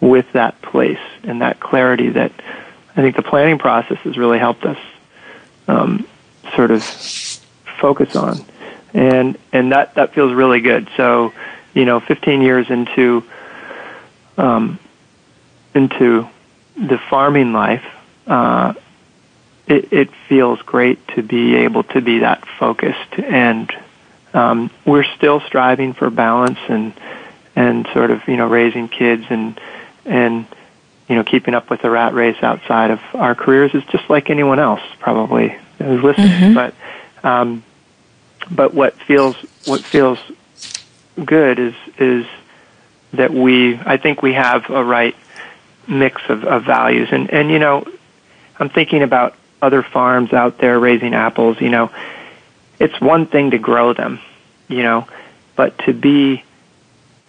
[0.00, 2.32] with that place and that clarity that
[2.96, 4.78] I think the planning process has really helped us
[5.66, 6.06] um,
[6.54, 6.84] sort of
[7.80, 8.44] focus on,
[8.92, 10.88] and and that that feels really good.
[10.96, 11.32] So
[11.74, 13.24] you know, 15 years into
[14.36, 14.78] um,
[15.74, 16.28] into
[16.76, 17.84] the farming life,
[18.26, 18.74] uh,
[19.66, 23.72] it, it feels great to be able to be that focused, and
[24.32, 26.92] um, we're still striving for balance and
[27.56, 29.60] and sort of you know raising kids and
[30.04, 30.46] and
[31.08, 34.30] you know keeping up with the rat race outside of our careers is just like
[34.30, 36.54] anyone else probably who's listening, mm-hmm.
[36.54, 36.74] but.
[37.22, 37.64] Um,
[38.50, 40.18] but what feels what feels
[41.22, 42.26] good is is
[43.12, 45.16] that we I think we have a right
[45.86, 47.08] mix of, of values.
[47.12, 47.86] And and you know
[48.58, 51.90] I'm thinking about other farms out there raising apples you know.
[52.80, 54.20] It's one thing to grow them
[54.68, 55.06] you know
[55.56, 56.42] but to be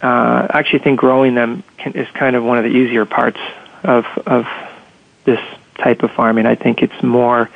[0.02, 3.40] uh, I actually think growing them can, is kind of one of the easier parts
[3.84, 4.48] of of
[5.24, 5.40] this
[5.76, 6.46] type of farming.
[6.46, 7.50] I think it's more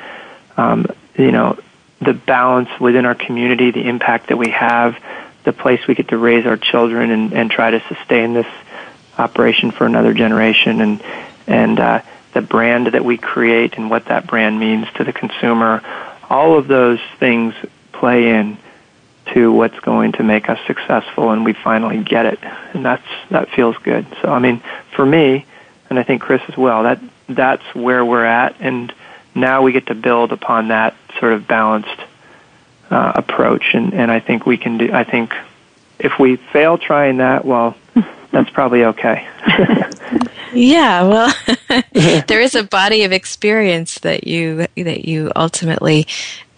[0.56, 1.58] um, you know
[2.00, 4.96] the balance within our community the impact that we have
[5.44, 8.46] the place we get to raise our children and, and try to sustain this
[9.18, 10.80] operation for another generation.
[10.80, 11.02] And
[11.46, 15.82] and uh, the brand that we create and what that brand means to the consumer
[16.30, 17.54] all of those things
[17.92, 18.56] play in
[19.34, 22.38] to what's going to make us successful and we finally get it.
[22.72, 24.06] And that's that feels good.
[24.22, 24.62] So i mean
[24.94, 25.44] for me
[25.88, 28.56] and i think chris as well that that's where we're at.
[28.60, 28.92] And
[29.34, 32.00] now we get to build upon that sort of balanced
[32.90, 34.92] uh, approach, and, and I think we can do.
[34.92, 35.34] I think
[35.98, 37.76] if we fail trying that, well,
[38.30, 39.28] that's probably okay.
[40.52, 41.34] yeah, well,
[42.26, 46.06] there is a body of experience that you that you ultimately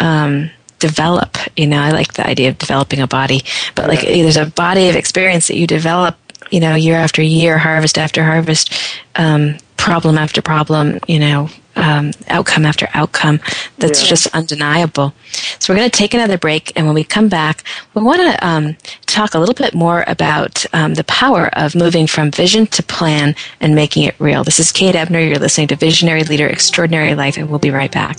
[0.01, 1.37] um, develop.
[1.57, 3.43] You know, I like the idea of developing a body,
[3.75, 6.17] but like there's a body of experience that you develop.
[6.51, 8.75] You know, year after year, harvest after harvest,
[9.17, 11.01] um, problem after problem.
[11.09, 13.41] You know, um, outcome after outcome
[13.79, 14.09] that's yeah.
[14.09, 15.13] just undeniable.
[15.59, 17.65] So we're going to take another break, and when we come back,
[17.95, 22.07] we want to um, talk a little bit more about um, the power of moving
[22.07, 24.45] from vision to plan and making it real.
[24.45, 25.21] This is Kate Ebner.
[25.21, 28.19] You're listening to Visionary Leader Extraordinary Life, and we'll be right back.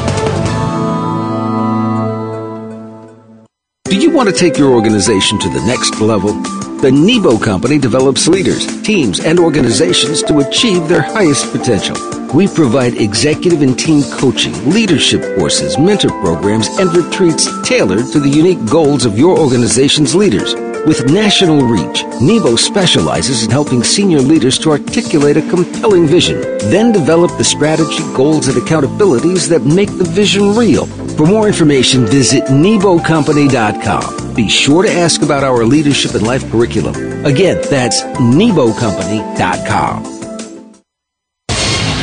[3.91, 6.31] Do you want to take your organization to the next level?
[6.79, 11.97] The Nebo Company develops leaders, teams, and organizations to achieve their highest potential.
[12.33, 18.29] We provide executive and team coaching, leadership courses, mentor programs, and retreats tailored to the
[18.29, 20.55] unique goals of your organization's leaders.
[20.87, 26.39] With national reach, Nebo specializes in helping senior leaders to articulate a compelling vision,
[26.71, 30.87] then develop the strategy, goals, and accountabilities that make the vision real.
[31.21, 34.33] For more information, visit NeboCompany.com.
[34.33, 36.95] Be sure to ask about our leadership and life curriculum.
[37.25, 40.03] Again, that's NeboCompany.com.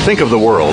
[0.04, 0.72] Think of the world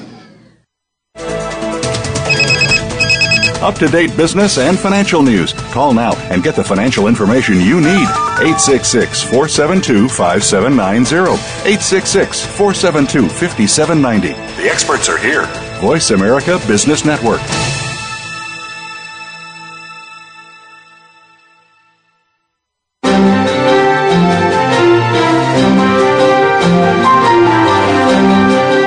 [3.61, 5.53] Up to date business and financial news.
[5.53, 8.07] Call now and get the financial information you need.
[8.41, 11.33] 866 472 5790.
[11.69, 14.29] 866 472 5790.
[14.61, 15.45] The experts are here.
[15.79, 17.41] Voice America Business Network.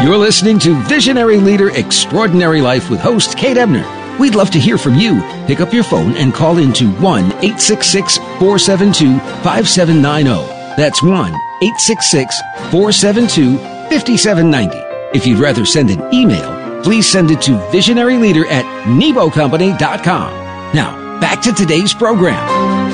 [0.02, 4.03] You're listening to Visionary Leader Extraordinary Life with host Kate Ebner.
[4.18, 5.20] We'd love to hear from you.
[5.46, 10.30] Pick up your phone and call into 1 866 472 5790.
[10.76, 13.58] That's 1 866 472
[13.90, 14.76] 5790.
[15.16, 20.74] If you'd rather send an email, please send it to visionaryleader at nebocompany.com.
[20.74, 22.93] Now, back to today's program.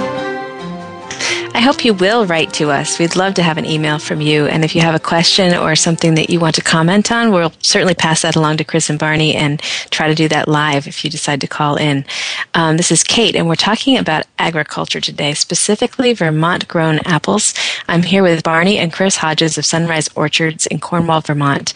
[1.61, 2.99] I hope you will write to us.
[2.99, 4.47] We'd love to have an email from you.
[4.47, 7.53] And if you have a question or something that you want to comment on, we'll
[7.61, 11.05] certainly pass that along to Chris and Barney and try to do that live if
[11.05, 12.07] you decide to call in.
[12.55, 17.53] Um, this is Kate, and we're talking about agriculture today, specifically Vermont grown apples.
[17.89, 21.75] I'm here with Barney and Chris Hodges of Sunrise Orchards in Cornwall, Vermont.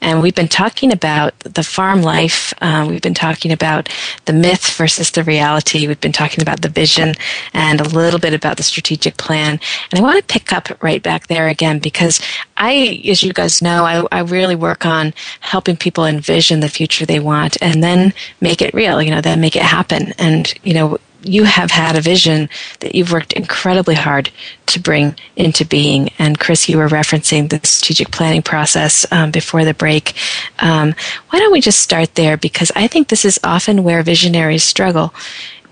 [0.00, 2.54] And we've been talking about the farm life.
[2.62, 3.90] Uh, we've been talking about
[4.24, 5.86] the myth versus the reality.
[5.86, 7.16] We've been talking about the vision
[7.52, 9.60] and a little bit about the strategic plan.
[9.90, 12.20] And I want to pick up right back there again because
[12.56, 17.04] I, as you guys know, I, I really work on helping people envision the future
[17.04, 20.12] they want and then make it real, you know, then make it happen.
[20.18, 22.48] And, you know, you have had a vision
[22.80, 24.30] that you've worked incredibly hard
[24.66, 26.10] to bring into being.
[26.18, 30.14] And Chris, you were referencing the strategic planning process um, before the break.
[30.60, 30.94] Um,
[31.30, 32.36] why don't we just start there?
[32.36, 35.12] Because I think this is often where visionaries struggle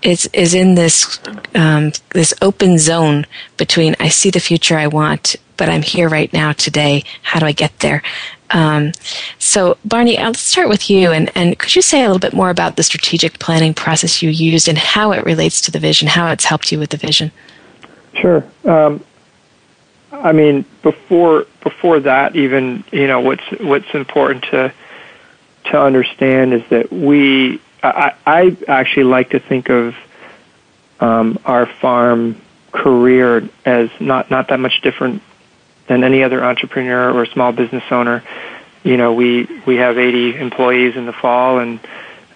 [0.05, 1.19] is is in this
[1.55, 3.25] um, this open zone
[3.57, 7.03] between I see the future I want, but I'm here right now today.
[7.23, 8.03] How do I get there?
[8.51, 8.91] Um,
[9.39, 12.51] so, Barney, let's start with you, and, and could you say a little bit more
[12.51, 16.31] about the strategic planning process you used and how it relates to the vision, how
[16.31, 17.31] it's helped you with the vision?
[18.13, 18.45] Sure.
[18.63, 19.03] Um,
[20.11, 24.71] I mean, before before that, even you know, what's what's important to
[25.65, 29.95] to understand is that we I, I actually like to think of
[30.99, 35.21] um, our farm career as not not that much different
[35.87, 38.23] than any other entrepreneur or small business owner.
[38.83, 41.79] You know, we we have 80 employees in the fall, and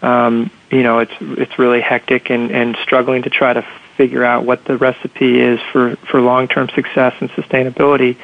[0.02, 3.66] um, you know it's it's really hectic and and struggling to try to
[3.98, 8.18] figure out what the recipe is for for long term success and sustainability.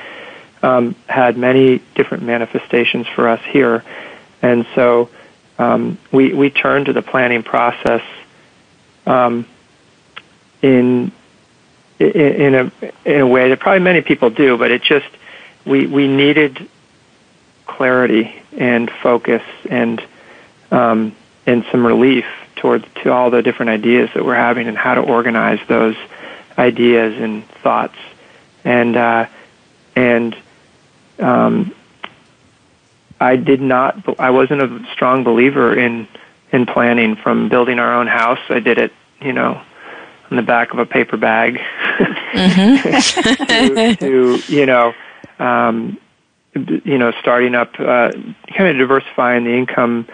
[0.63, 3.83] Um, had many different manifestations for us here,
[4.41, 5.09] and so
[5.57, 8.01] um, we we turn to the planning process
[9.05, 9.45] um,
[10.61, 11.11] in,
[11.99, 12.71] in a
[13.05, 15.07] in a way that probably many people do, but it just
[15.65, 16.69] we we needed
[17.65, 20.03] clarity and focus and
[20.71, 21.15] um,
[21.45, 25.01] and some relief towards to all the different ideas that we're having and how to
[25.01, 25.95] organize those
[26.57, 27.97] ideas and thoughts.
[28.63, 29.27] And uh,
[29.95, 30.35] and
[31.19, 31.73] um,
[33.19, 34.19] I did not.
[34.19, 36.07] I wasn't a strong believer in
[36.51, 37.15] in planning.
[37.15, 38.91] From building our own house, I did it,
[39.21, 39.61] you know,
[40.29, 41.59] in the back of a paper bag.
[41.97, 43.45] mm-hmm.
[43.45, 44.93] to, to, you know,
[45.39, 45.97] um,
[46.53, 50.07] you know, starting up, uh, kind of diversifying the income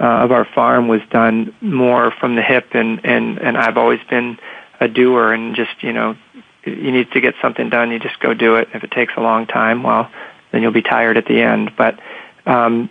[0.00, 4.00] uh, of our farm was done more from the hip, and and and I've always
[4.10, 4.38] been
[4.80, 6.16] a doer and just you know
[6.64, 8.68] you need to get something done, you just go do it.
[8.74, 10.10] If it takes a long time, well,
[10.50, 11.72] then you'll be tired at the end.
[11.76, 12.00] But
[12.46, 12.90] um,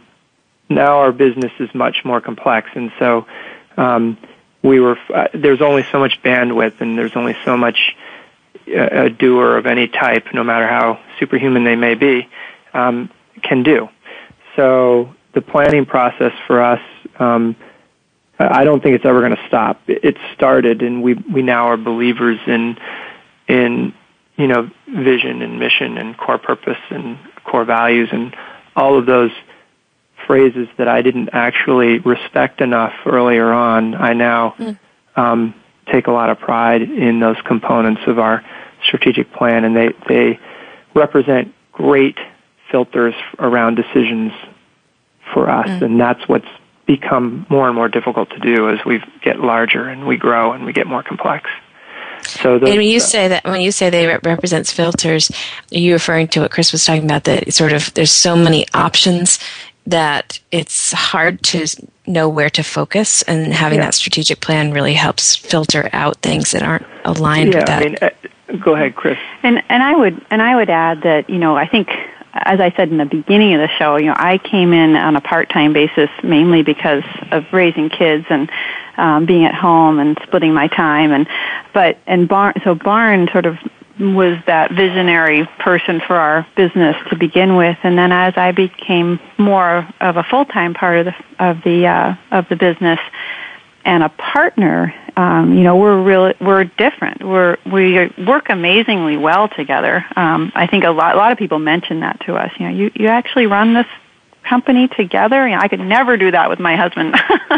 [0.70, 3.26] now our business is much more complex, and so
[3.78, 4.18] um,
[4.62, 4.98] we were.
[5.14, 7.96] Uh, there's only so much bandwidth, and there's only so much
[8.68, 12.28] uh, a doer of any type, no matter how superhuman they may be,
[12.74, 13.10] um,
[13.42, 13.90] can do.
[14.56, 16.82] So the planning process for us.
[17.20, 17.56] Um,
[18.40, 19.82] I don't think it's ever going to stop.
[19.88, 22.78] It started, and we we now are believers in
[23.48, 23.94] in
[24.38, 28.36] you know vision and mission and core purpose and core values and
[28.76, 29.32] all of those
[30.26, 33.96] phrases that I didn't actually respect enough earlier on.
[33.96, 34.78] I now mm.
[35.16, 35.54] um,
[35.92, 38.44] take a lot of pride in those components of our
[38.86, 40.40] strategic plan, and they they
[40.94, 42.18] represent great
[42.72, 44.32] filters around decisions
[45.34, 45.82] for us, mm.
[45.82, 46.48] and that's what's
[46.86, 50.66] become more and more difficult to do as we get larger and we grow and
[50.66, 51.50] we get more complex.
[52.28, 55.32] So the, and when you say that, when you say they re- represents filters,
[55.72, 57.26] are you referring to what Chris was talking about?
[57.26, 59.40] That sort of there's so many options
[59.86, 61.68] that it's hard to
[62.08, 63.86] know where to focus, and having yeah.
[63.86, 67.82] that strategic plan really helps filter out things that aren't aligned yeah, with that.
[67.82, 69.18] I mean, uh, go ahead, Chris.
[69.44, 71.90] And and I would and I would add that you know I think
[72.34, 75.16] as I said in the beginning of the show, you know, I came in on
[75.16, 78.50] a part-time basis mainly because of raising kids and
[78.98, 81.12] um, being at home and splitting my time.
[81.12, 81.28] And
[81.74, 83.58] but and Barn, so Barn sort of
[84.00, 89.20] was that visionary person for our business to begin with, and then as I became
[89.38, 93.00] more of a full-time part of the of the uh, of the business
[93.86, 97.24] and a partner, um, you know, we're really we're different.
[97.24, 100.06] We're we work amazingly well together.
[100.16, 102.52] Um, I think a lot a lot of people mention that to us.
[102.60, 103.88] You know, you you actually run this
[104.44, 105.48] company together.
[105.48, 107.14] You know, I could never do that with my husband.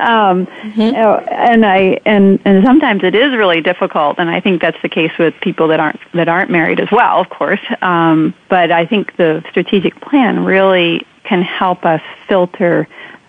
[0.00, 0.80] um, mm-hmm.
[0.80, 5.12] and I and and sometimes it is really difficult, and I think that's the case
[5.18, 7.60] with people that aren't that aren't married as well, of course.
[7.80, 12.88] Um, but I think the strategic plan really can help us filter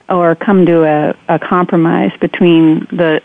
[0.09, 3.21] or come to a, a compromise between the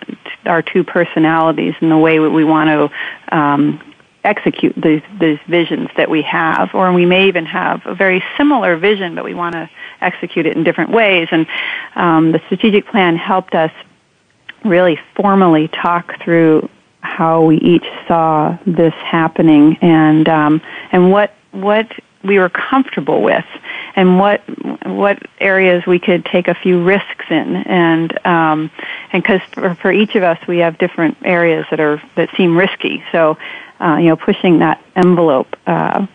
[0.47, 3.81] our two personalities and the way we want to um,
[4.25, 8.77] execute these, these visions that we have, or we may even have a very similar
[8.77, 9.69] vision, but we want to
[10.01, 11.29] execute it in different ways.
[11.31, 11.47] And
[11.95, 13.73] um, the strategic plan helped us
[14.65, 16.69] really formally talk through
[17.01, 20.61] how we each saw this happening and um,
[20.91, 21.91] and what what
[22.25, 23.45] we were comfortable with
[23.95, 24.43] and what
[24.87, 28.71] what areas we could take a few risks in and um,
[29.13, 32.57] and because for, for each of us we have different areas that are that seem
[32.57, 33.37] risky so
[33.81, 36.07] uh, you know, pushing that envelope uh,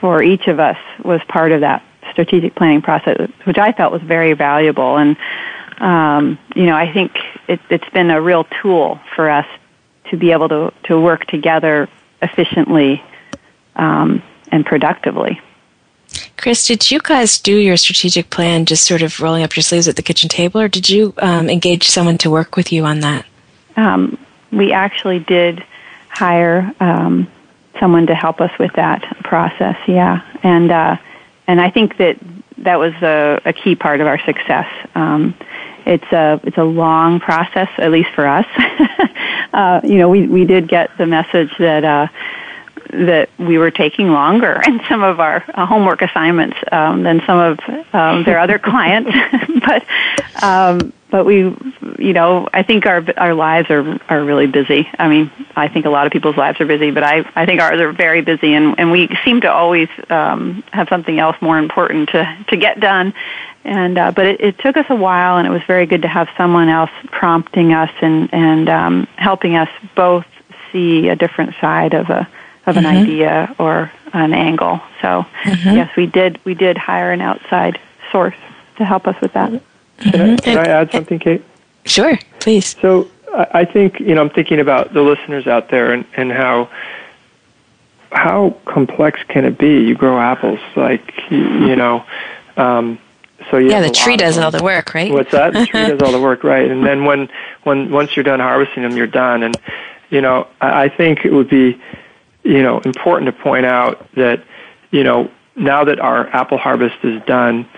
[0.00, 4.02] for each of us was part of that strategic planning process, which I felt was
[4.02, 4.96] very valuable.
[4.96, 5.16] And
[5.78, 7.12] um, you know, I think
[7.46, 9.46] it, it's been a real tool for us
[10.10, 11.88] to be able to to work together
[12.20, 13.02] efficiently
[13.76, 15.40] um, and productively.
[16.36, 19.88] Chris, did you guys do your strategic plan just sort of rolling up your sleeves
[19.88, 23.00] at the kitchen table, or did you um, engage someone to work with you on
[23.00, 23.26] that?
[23.76, 24.16] Um,
[24.52, 25.64] we actually did
[26.08, 27.28] hire um,
[27.78, 29.76] someone to help us with that process.
[29.86, 30.96] Yeah, and uh,
[31.46, 32.18] and I think that
[32.58, 34.66] that was a, a key part of our success.
[34.94, 35.34] Um,
[35.86, 38.46] it's a it's a long process, at least for us.
[39.52, 41.84] uh, you know, we we did get the message that.
[41.84, 42.06] Uh,
[42.90, 47.38] that we were taking longer in some of our uh, homework assignments um, than some
[47.38, 47.58] of
[47.92, 49.10] um, their other clients,
[49.66, 49.84] but
[50.42, 51.56] um, but we,
[51.98, 54.88] you know, I think our our lives are are really busy.
[54.98, 57.60] I mean, I think a lot of people's lives are busy, but I I think
[57.60, 61.58] ours are very busy, and and we seem to always um, have something else more
[61.58, 63.14] important to to get done.
[63.64, 66.08] And uh, but it, it took us a while, and it was very good to
[66.08, 70.26] have someone else prompting us and and um, helping us both
[70.72, 72.28] see a different side of a
[72.68, 73.02] of an mm-hmm.
[73.02, 74.80] idea or an angle.
[75.00, 75.76] So mm-hmm.
[75.76, 77.80] yes, we did we did hire an outside
[78.12, 78.36] source
[78.76, 79.50] to help us with that.
[79.50, 80.10] Mm-hmm.
[80.10, 81.44] Can, I, can I add something, Kate?
[81.84, 82.76] Sure, please.
[82.80, 86.70] So I think you know I'm thinking about the listeners out there and, and how
[88.12, 89.80] how complex can it be?
[89.80, 92.04] You grow apples, like you, you know.
[92.56, 92.98] Um,
[93.50, 95.10] so yeah, the tree does all the work, right?
[95.10, 95.54] What's that?
[95.54, 96.70] The tree does all the work, right?
[96.70, 97.30] And then when
[97.62, 99.42] when once you're done harvesting them, you're done.
[99.42, 99.56] And
[100.10, 101.80] you know, I, I think it would be
[102.42, 104.44] you know, important to point out that,
[104.90, 107.68] you know, now that our apple harvest is done,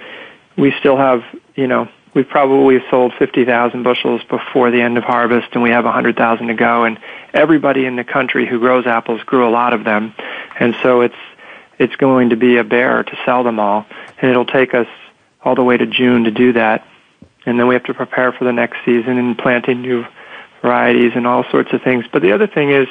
[0.57, 1.23] we still have,
[1.55, 5.85] you know, we've probably sold 50,000 bushels before the end of harvest and we have
[5.85, 6.99] 100,000 to go and
[7.33, 10.15] everybody in the country who grows apples grew a lot of them.
[10.59, 11.15] And so it's,
[11.79, 13.87] it's going to be a bear to sell them all
[14.21, 14.89] and it'll take us
[15.43, 16.87] all the way to June to do that.
[17.47, 20.05] And then we have to prepare for the next season and planting new
[20.61, 22.05] varieties and all sorts of things.
[22.13, 22.87] But the other thing is,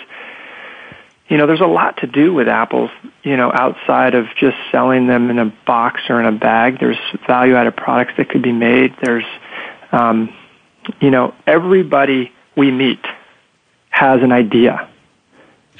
[1.29, 2.89] you know, there's a lot to do with apples,
[3.23, 6.79] you know, outside of just selling them in a box or in a bag.
[6.79, 8.95] There's value added products that could be made.
[9.01, 9.25] There's,
[9.91, 10.33] um,
[10.99, 13.05] you know, everybody we meet
[13.91, 14.89] has an idea.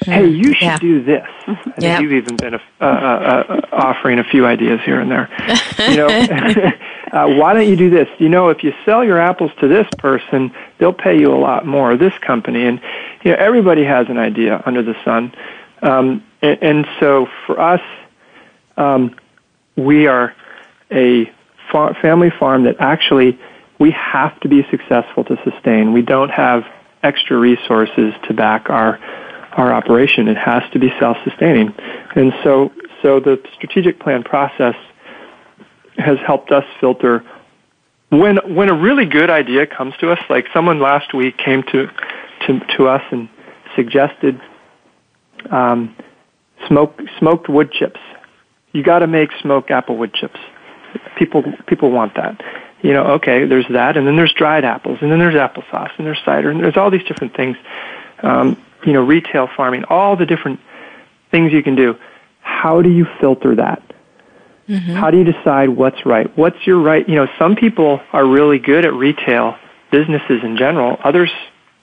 [0.01, 0.11] Mm-hmm.
[0.11, 0.77] Hey, you should yeah.
[0.77, 1.27] do this.
[1.47, 2.01] I think yep.
[2.01, 5.29] you've even been uh, uh, uh, offering a few ideas here and there.
[5.79, 6.07] You know,
[7.11, 8.07] uh, why don't you do this?
[8.19, 11.65] You know, if you sell your apples to this person, they'll pay you a lot
[11.65, 11.97] more.
[11.97, 12.81] This company, and
[13.23, 15.33] you know, everybody has an idea under the sun.
[15.81, 17.81] Um, and, and so for us,
[18.77, 19.15] um,
[19.75, 20.35] we are
[20.91, 21.31] a
[21.71, 23.39] far- family farm that actually
[23.79, 25.93] we have to be successful to sustain.
[25.93, 26.63] We don't have
[27.03, 28.99] extra resources to back our
[29.53, 30.27] our operation.
[30.27, 31.73] It has to be self-sustaining,
[32.15, 34.75] and so so the strategic plan process
[35.99, 37.23] has helped us filter
[38.09, 40.19] when when a really good idea comes to us.
[40.29, 41.89] Like someone last week came to
[42.47, 43.29] to to us and
[43.75, 44.39] suggested
[45.49, 45.95] um,
[46.67, 47.99] smoke smoked wood chips.
[48.71, 50.39] You got to make smoked apple wood chips.
[51.17, 52.41] People people want that
[52.81, 56.07] you know, okay, there's that, and then there's dried apples, and then there's applesauce, and
[56.07, 57.57] there's cider, and there's all these different things.
[58.23, 60.61] Um, you know, retail farming, all the different
[61.31, 61.97] things you can do.
[62.39, 63.83] How do you filter that?
[64.69, 64.93] Mm-hmm.
[64.93, 66.35] How do you decide what's right?
[66.37, 67.07] What's your right?
[67.09, 69.57] You know, some people are really good at retail
[69.91, 70.97] businesses in general.
[71.03, 71.31] Others,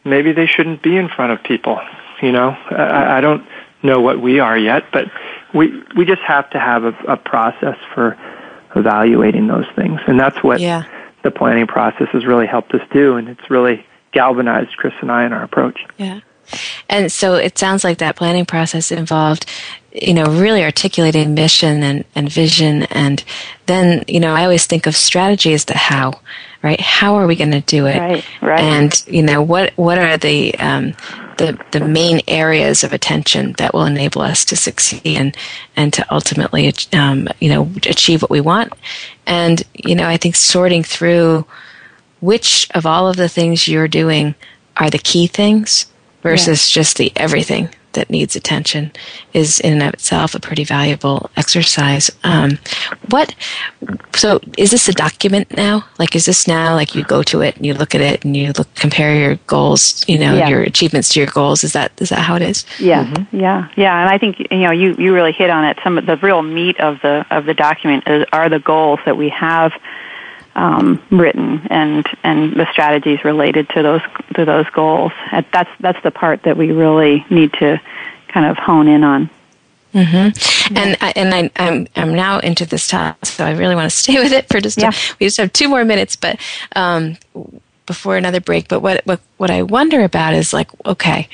[0.05, 1.81] maybe they shouldn't be in front of people.
[2.23, 3.45] You know, I, I don't
[3.83, 5.11] know what we are yet, but
[5.53, 8.17] we we just have to have a, a process for
[8.77, 10.01] evaluating those things.
[10.07, 10.85] And that's what yeah.
[11.25, 13.17] the planning process has really helped us do.
[13.17, 15.81] And it's really galvanized Chris and I in our approach.
[15.97, 16.21] Yeah.
[16.89, 19.47] And so it sounds like that planning process involved,
[19.93, 22.85] you know, really articulating mission and, and vision.
[22.85, 23.25] And
[23.67, 26.21] then, you know, I always think of strategy as the how,
[26.63, 26.81] right?
[26.81, 27.99] How are we going to do it?
[27.99, 28.61] Right, right.
[28.61, 30.95] And, you know, what, what are the, um,
[31.39, 35.37] the, the main areas of attention that will enable us to succeed and,
[35.77, 38.73] and to ultimately, um, you know, achieve what we want.
[39.27, 41.47] And, you know, I think sorting through
[42.21, 44.35] which of all of the things you're doing
[44.77, 45.87] are the key things
[46.27, 46.81] versus yeah.
[46.81, 48.93] just the everything that needs attention
[49.33, 52.11] is in and of itself a pretty valuable exercise.
[52.25, 52.59] Um,
[53.11, 53.35] what?
[54.15, 55.85] So, is this a document now?
[55.99, 58.37] Like, is this now like you go to it and you look at it and
[58.37, 60.49] you look compare your goals, you know, yeah.
[60.49, 61.65] your achievements to your goals?
[61.65, 62.67] Is that is that how it is?
[62.79, 63.37] Yeah, mm-hmm.
[63.37, 64.01] yeah, yeah.
[64.01, 65.79] And I think you know you you really hit on it.
[65.83, 69.17] Some of the real meat of the of the document is, are the goals that
[69.17, 69.73] we have.
[70.57, 74.01] Um, written and and the strategies related to those
[74.37, 75.13] to those goals.
[75.53, 77.79] That's that's the part that we really need to
[78.29, 79.29] kind of hone in on.
[79.97, 80.77] Mm-hmm.
[80.77, 83.97] And I, and I, I'm I'm now into this topic, so I really want to
[83.97, 84.91] stay with it for just yeah.
[84.91, 86.39] a, we just have two more minutes, but
[86.75, 87.17] um,
[87.87, 88.69] before another break.
[88.69, 91.29] But what what what I wonder about is like, okay,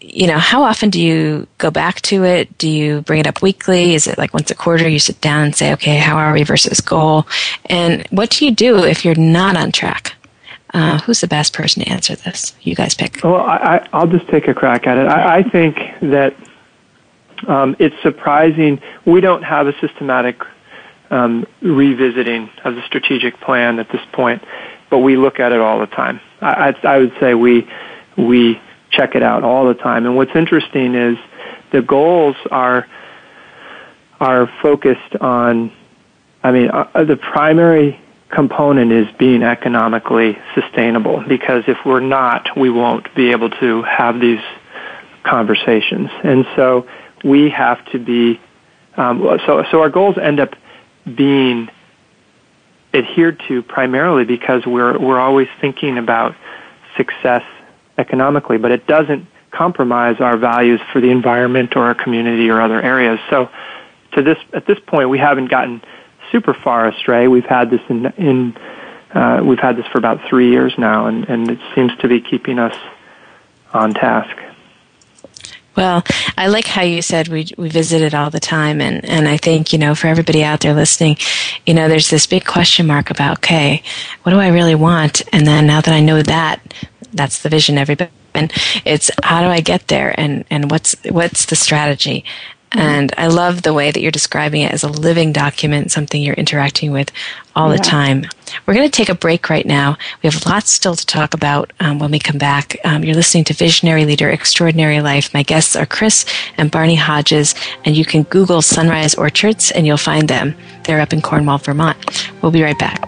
[0.00, 2.56] you know, how often do you go back to it?
[2.58, 3.94] Do you bring it up weekly?
[3.94, 4.88] Is it like once a quarter?
[4.88, 7.26] You sit down and say, okay, how are we versus goal?
[7.66, 10.14] And what do you do if you're not on track?
[10.72, 12.54] Uh, who's the best person to answer this?
[12.62, 13.22] You guys pick.
[13.22, 15.06] Well, I, will just take a crack at it.
[15.06, 16.34] I, I think that
[17.46, 20.40] um, it's surprising we don't have a systematic
[21.10, 24.42] um, revisiting of the strategic plan at this point,
[24.90, 26.20] but we look at it all the time.
[26.40, 27.68] I, I, I would say we
[28.16, 28.60] we
[28.90, 30.06] check it out all the time.
[30.06, 31.18] And what's interesting is
[31.72, 32.86] the goals are
[34.20, 35.72] are focused on.
[36.42, 42.70] I mean, uh, the primary component is being economically sustainable because if we're not, we
[42.70, 44.40] won't be able to have these
[45.24, 46.10] conversations.
[46.22, 46.86] And so
[47.24, 48.40] we have to be,
[48.96, 50.54] um, so, so our goals end up
[51.04, 51.68] being
[52.94, 56.34] adhered to primarily because we're, we're always thinking about
[56.96, 57.42] success
[58.00, 62.80] economically, but it doesn't compromise our values for the environment or our community or other
[62.80, 63.20] areas.
[63.30, 63.48] So
[64.12, 65.82] to this, at this point, we haven't gotten
[66.32, 67.28] super far astray.
[67.28, 68.56] We've had this in, in
[69.12, 72.20] uh, we've had this for about three years now, and, and it seems to be
[72.20, 72.76] keeping us
[73.72, 74.36] on task.
[75.76, 76.04] Well,
[76.36, 79.36] I like how you said we we visit it all the time, and and I
[79.36, 81.16] think you know for everybody out there listening,
[81.64, 83.82] you know, there's this big question mark about okay,
[84.22, 85.22] what do I really want?
[85.32, 86.60] And then now that I know that,
[87.12, 87.78] that's the vision.
[87.78, 88.52] Everybody, and
[88.84, 92.24] it's how do I get there, and and what's what's the strategy?
[92.72, 96.34] And I love the way that you're describing it as a living document, something you're
[96.34, 97.10] interacting with
[97.56, 97.76] all yeah.
[97.76, 98.24] the time.
[98.64, 99.96] We're going to take a break right now.
[100.22, 102.76] We have lots still to talk about um, when we come back.
[102.84, 105.34] Um, you're listening to Visionary Leader Extraordinary Life.
[105.34, 106.24] My guests are Chris
[106.56, 110.54] and Barney Hodges, and you can Google Sunrise Orchards and you'll find them.
[110.84, 112.30] They're up in Cornwall, Vermont.
[112.40, 113.00] We'll be right back.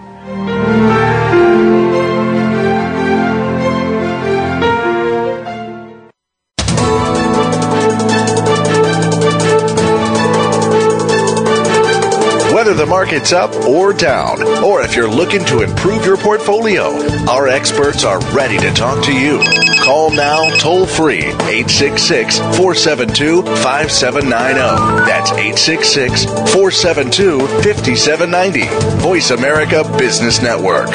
[13.13, 16.85] Market's up or down, or if you're looking to improve your portfolio,
[17.29, 19.39] our experts are ready to talk to you.
[19.83, 25.05] Call now toll free 866 472 5790.
[25.05, 28.65] That's 866 472 5790.
[29.03, 30.89] Voice America Business Network.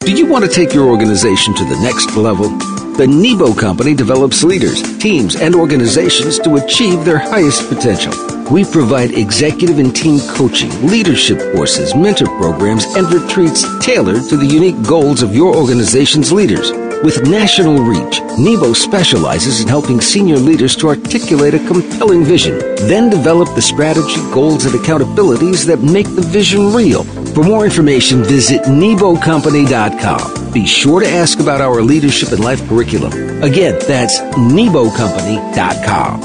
[0.00, 2.73] Do you want to take your organization to the next level?
[2.96, 8.12] The Nebo Company develops leaders, teams, and organizations to achieve their highest potential.
[8.52, 14.46] We provide executive and team coaching, leadership courses, mentor programs, and retreats tailored to the
[14.46, 16.70] unique goals of your organization's leaders.
[17.02, 23.10] With national reach, Nebo specializes in helping senior leaders to articulate a compelling vision, then
[23.10, 27.02] develop the strategy, goals, and accountabilities that make the vision real.
[27.34, 30.43] For more information, visit NeboCompany.com.
[30.54, 33.42] Be sure to ask about our leadership and life curriculum.
[33.42, 36.20] Again, that's NeboCompany.com.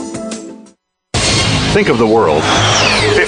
[1.73, 2.43] Think of the world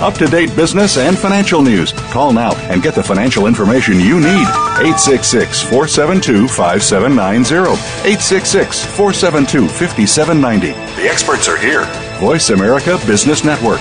[0.00, 1.92] Up to date business and financial news.
[2.12, 4.46] Call now and get the financial information you need.
[4.78, 7.72] 866 472 5790.
[8.06, 10.72] 866 472 5790.
[11.00, 11.84] The experts are here.
[12.20, 13.80] Voice America Business Network.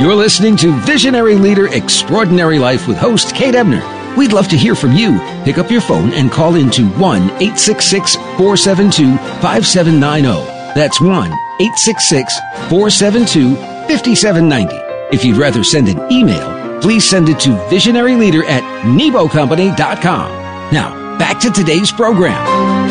[0.00, 3.95] You're listening to Visionary Leader Extraordinary Life with host Kate Ebner.
[4.16, 5.18] We'd love to hear from you.
[5.44, 10.28] Pick up your phone and call into 1 866 472 5790.
[10.74, 12.38] That's 1 866
[12.70, 14.74] 472 5790.
[15.14, 20.30] If you'd rather send an email, please send it to visionaryleader at nebocompany.com.
[20.72, 22.85] Now, back to today's program.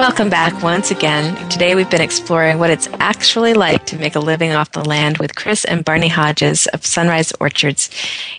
[0.00, 1.36] Welcome back once again.
[1.50, 5.18] Today we've been exploring what it's actually like to make a living off the land
[5.18, 7.90] with Chris and Barney Hodges of Sunrise Orchards.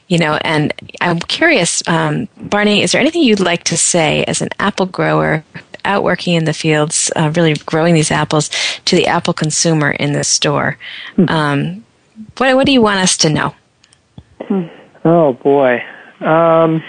[0.07, 4.41] You know, and I'm curious, um, Barney, is there anything you'd like to say as
[4.41, 5.43] an apple grower
[5.86, 8.49] out working in the fields, uh, really growing these apples
[8.86, 10.80] to the apple consumer in the store?
[11.28, 11.86] Um,
[12.38, 13.53] what, what do you want us to know?
[15.05, 15.84] Oh boy.
[16.22, 16.84] Um,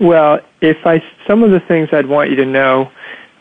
[0.00, 2.90] well, if I some of the things I'd want you to know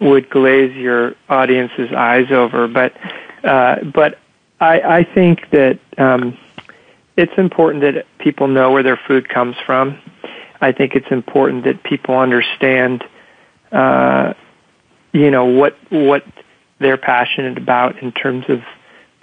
[0.03, 2.93] would glaze your audience's eyes over, but
[3.43, 4.19] uh, but
[4.59, 6.37] I, I think that um,
[7.17, 9.97] it's important that people know where their food comes from.
[10.61, 13.03] I think it's important that people understand,
[13.71, 14.33] uh,
[15.13, 16.25] you know, what what
[16.79, 18.61] they're passionate about in terms of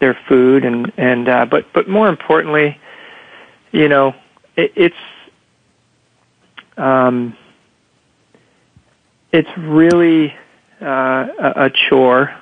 [0.01, 2.79] their food, and and uh, but but more importantly,
[3.71, 4.15] you know,
[4.57, 4.97] it, it's
[6.79, 7.37] um,
[9.33, 10.35] it's really
[10.81, 12.35] uh, a, chore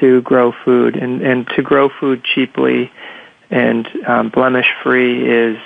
[0.00, 2.90] to grow food, and and to grow food cheaply
[3.50, 5.56] and um, blemish free is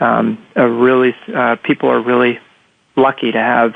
[0.00, 2.38] um, a really uh, people are really
[2.96, 3.74] lucky to have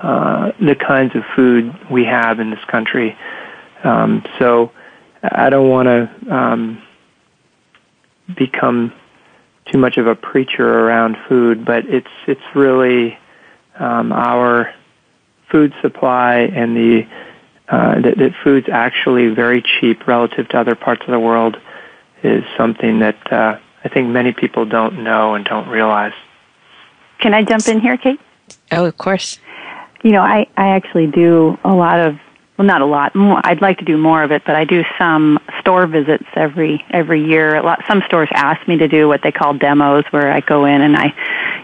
[0.00, 3.16] uh, the kinds of food we have in this country.
[3.82, 4.72] Um, so
[5.22, 6.82] I don't want to um,
[8.36, 8.92] become
[9.72, 13.18] too much of a preacher around food, but it's it's really
[13.78, 14.74] um, our
[15.50, 17.06] food supply and the
[17.68, 21.58] uh, that, that food's actually very cheap relative to other parts of the world
[22.22, 26.14] is something that uh, I think many people don't know and don't realize.
[27.20, 28.20] Can I jump in here, Kate?
[28.72, 29.38] Oh, of course.
[30.02, 32.18] You know, I, I actually do a lot of
[32.56, 33.14] well, not a lot.
[33.14, 36.84] More, I'd like to do more of it, but I do some store visits every
[36.90, 37.54] every year.
[37.54, 37.84] A lot.
[37.86, 40.96] Some stores ask me to do what they call demos, where I go in and
[40.96, 41.14] I,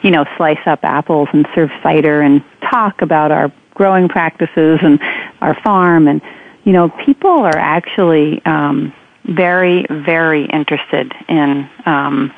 [0.05, 5.01] you know, slice up apples and serve cider and talk about our growing practices and
[5.41, 6.09] our farm.
[6.09, 6.23] And
[6.65, 8.93] you know, people are actually um,
[9.25, 11.69] very very interested in.
[11.87, 12.33] Um,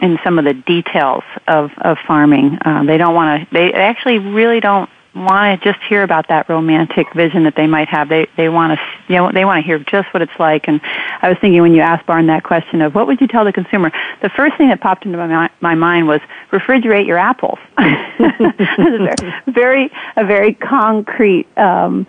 [0.00, 3.52] in some of the details of, of farming, uh, they don't want to.
[3.52, 4.88] They actually really don't
[5.18, 8.08] want to just hear about that romantic vision that they might have.
[8.08, 10.68] They they want to you know they want to hear just what it's like.
[10.68, 10.80] And
[11.22, 13.52] I was thinking when you asked Barn that question of what would you tell the
[13.52, 13.92] consumer,
[14.22, 17.58] the first thing that popped into my my mind was refrigerate your apples.
[19.46, 21.46] very a very concrete.
[21.58, 22.06] Um,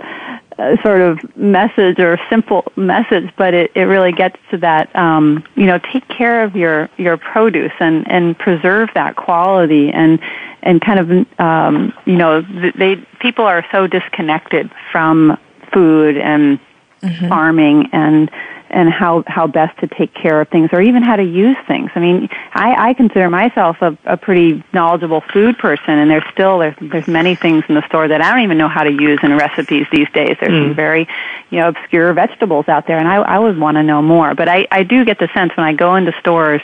[0.81, 4.93] sort of message or simple message, but it, it really gets to that.
[4.95, 10.19] Um, you know, take care of your your produce and and preserve that quality and
[10.61, 12.41] and kind of um, you know
[12.75, 15.37] they people are so disconnected from
[15.73, 16.59] food and
[17.01, 17.27] mm-hmm.
[17.29, 18.29] farming and
[18.69, 21.89] and how how best to take care of things or even how to use things.
[21.95, 26.59] I mean, I, I consider myself a, a pretty knowledgeable food person, and there's still
[26.59, 29.19] there's there's many things in the store that I don't even know how to use
[29.23, 30.37] in recipes these days.
[30.39, 30.67] There's mm.
[30.67, 31.07] some very
[31.49, 34.35] you know obscure vegetables out there, and I I would want to know more.
[34.35, 36.61] But I I do get the sense when I go into stores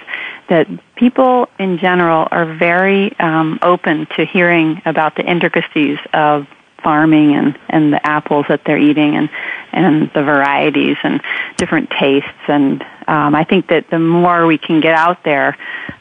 [0.50, 6.48] that people in general are very um, open to hearing about the intricacies of
[6.84, 9.30] farming and, and the apples that they're eating and,
[9.76, 11.22] and the varieties and
[11.58, 12.30] different tastes.
[12.48, 15.58] And um, I think that the more we can get out there,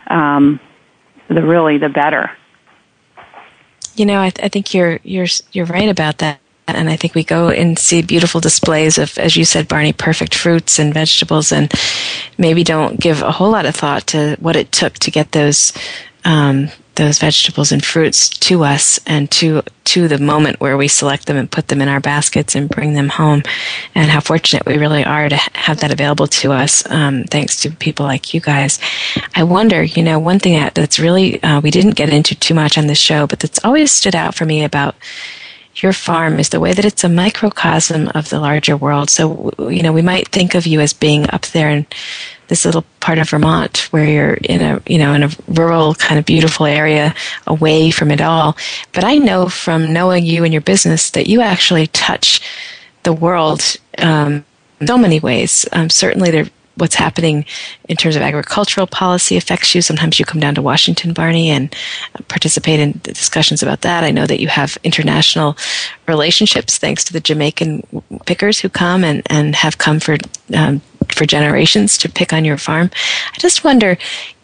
[0.06, 0.60] um,
[1.28, 2.30] the really the better.
[3.96, 7.14] You know, I, th- I think you're you're you're right about that and I think
[7.14, 11.52] we go and see beautiful displays of, as you said, Barney, perfect fruits and vegetables,
[11.52, 11.70] and
[12.38, 15.72] maybe don't give a whole lot of thought to what it took to get those
[16.24, 21.26] um, those vegetables and fruits to us and to to the moment where we select
[21.26, 23.42] them and put them in our baskets and bring them home.
[23.94, 27.70] And how fortunate we really are to have that available to us um, thanks to
[27.70, 28.78] people like you guys.
[29.34, 32.54] I wonder you know one thing that, that's really uh, we didn't get into too
[32.54, 34.94] much on the show but that's always stood out for me about
[35.76, 39.10] your farm is the way that it's a microcosm of the larger world.
[39.10, 41.86] So you know we might think of you as being up there and
[42.48, 46.18] this little part of Vermont where you're in a you know in a rural kind
[46.18, 47.14] of beautiful area
[47.46, 48.56] away from it all.
[48.92, 52.40] But I know from knowing you and your business that you actually touch
[53.02, 54.44] the world um,
[54.84, 55.66] so many ways.
[55.72, 56.46] Um, certainly, there
[56.76, 57.44] what's happening
[57.88, 59.82] in terms of agricultural policy affects you.
[59.82, 61.74] Sometimes you come down to Washington, Barney, and
[62.28, 64.04] participate in discussions about that.
[64.04, 65.56] I know that you have international
[66.08, 70.16] relationships thanks to the Jamaican pickers who come and, and have come for
[70.54, 72.90] um, for generations to pick on your farm.
[73.32, 73.96] I just wonder,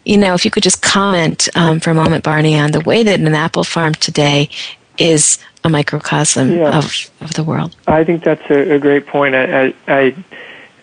[0.05, 3.03] you know, if you could just comment um, for a moment, Barney, on the way
[3.03, 4.49] that an apple farm today
[4.97, 6.77] is a microcosm yeah.
[6.77, 7.75] of, of the world.
[7.87, 9.35] I think that's a, a great point.
[9.35, 10.15] I, I, I,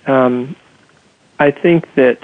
[0.06, 0.56] um,
[1.38, 2.18] I think that,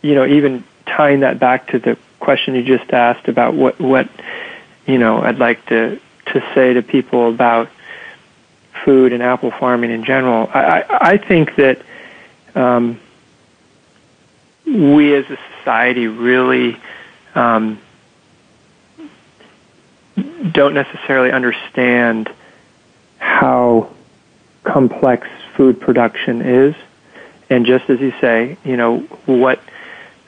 [0.00, 4.08] you know, even tying that back to the question you just asked about what, what
[4.86, 7.68] you know, I'd like to, to say to people about
[8.84, 10.48] food and apple farming in general.
[10.52, 11.82] I, I, I think that
[12.54, 13.00] um,
[14.66, 16.76] we as a society really
[17.34, 17.80] um,
[20.50, 22.32] don't necessarily understand
[23.18, 23.90] how
[24.64, 26.74] complex food production is.
[27.52, 29.60] And just as you say, you know, what,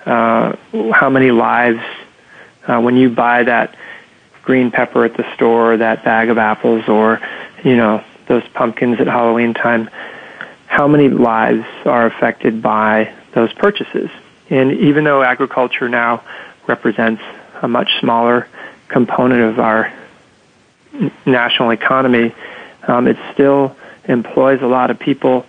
[0.05, 0.57] uh,
[0.93, 1.81] how many lives,
[2.67, 3.75] uh, when you buy that
[4.43, 7.23] green pepper at the store, that bag of apples, or,
[7.65, 9.89] you know, those pumpkins at Halloween time,
[10.67, 14.11] how many lives are affected by those purchases.
[14.51, 16.23] And even though agriculture now
[16.67, 17.23] represents
[17.63, 18.49] a much smaller
[18.89, 19.91] component of our
[21.25, 22.35] national economy,
[22.87, 25.47] um, it still employs a lot of people.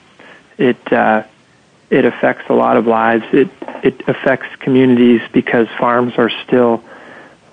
[0.57, 1.23] It uh,
[1.95, 3.23] it affects a lot of lives.
[3.31, 3.49] It
[3.81, 6.83] it affects communities because farms are still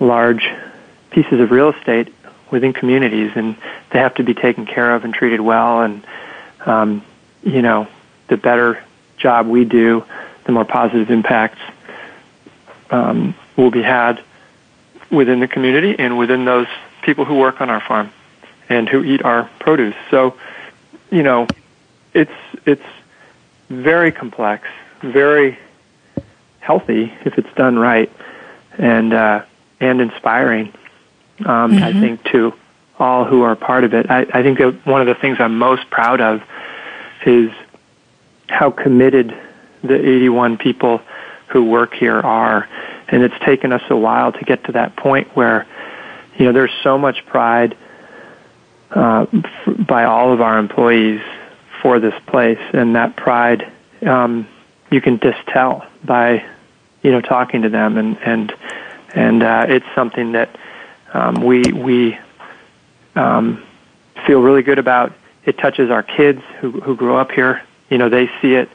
[0.01, 0.51] large
[1.11, 2.13] pieces of real estate
[2.51, 3.55] within communities, and
[3.91, 5.81] they have to be taken care of and treated well.
[5.81, 6.05] And
[6.65, 7.05] um,
[7.41, 7.87] you know,
[8.27, 8.83] the better
[9.17, 10.03] job we do,
[10.43, 11.59] the more positive impacts
[12.91, 14.21] um, will be had
[15.09, 16.67] within the community and within those
[17.01, 18.11] people who work on our farm
[18.67, 19.95] and who eat our produce.
[20.11, 20.35] So,
[21.11, 21.47] you know,
[22.13, 22.31] it's
[22.65, 22.83] it's
[23.81, 24.67] very complex,
[25.01, 25.57] very
[26.59, 28.11] healthy if it's done right,
[28.77, 29.43] and uh,
[29.79, 30.73] and inspiring.
[31.39, 31.83] Um, mm-hmm.
[31.83, 32.53] I think to
[32.99, 34.09] all who are part of it.
[34.09, 36.41] I, I think that one of the things I'm most proud of
[37.25, 37.51] is
[38.47, 39.35] how committed
[39.83, 41.01] the 81 people
[41.47, 42.67] who work here are.
[43.07, 45.67] And it's taken us a while to get to that point where,
[46.37, 47.75] you know, there's so much pride
[48.91, 51.21] uh, f- by all of our employees
[51.83, 53.71] for this place, and that pride
[54.01, 54.47] um,
[54.89, 56.45] you can just tell by,
[57.01, 58.53] you know, talking to them, and and
[59.13, 60.57] and uh, it's something that
[61.13, 62.17] um, we we
[63.15, 63.63] um,
[64.25, 65.13] feel really good about
[65.45, 67.61] it touches our kids who who grow up here.
[67.89, 68.69] You know, they see it.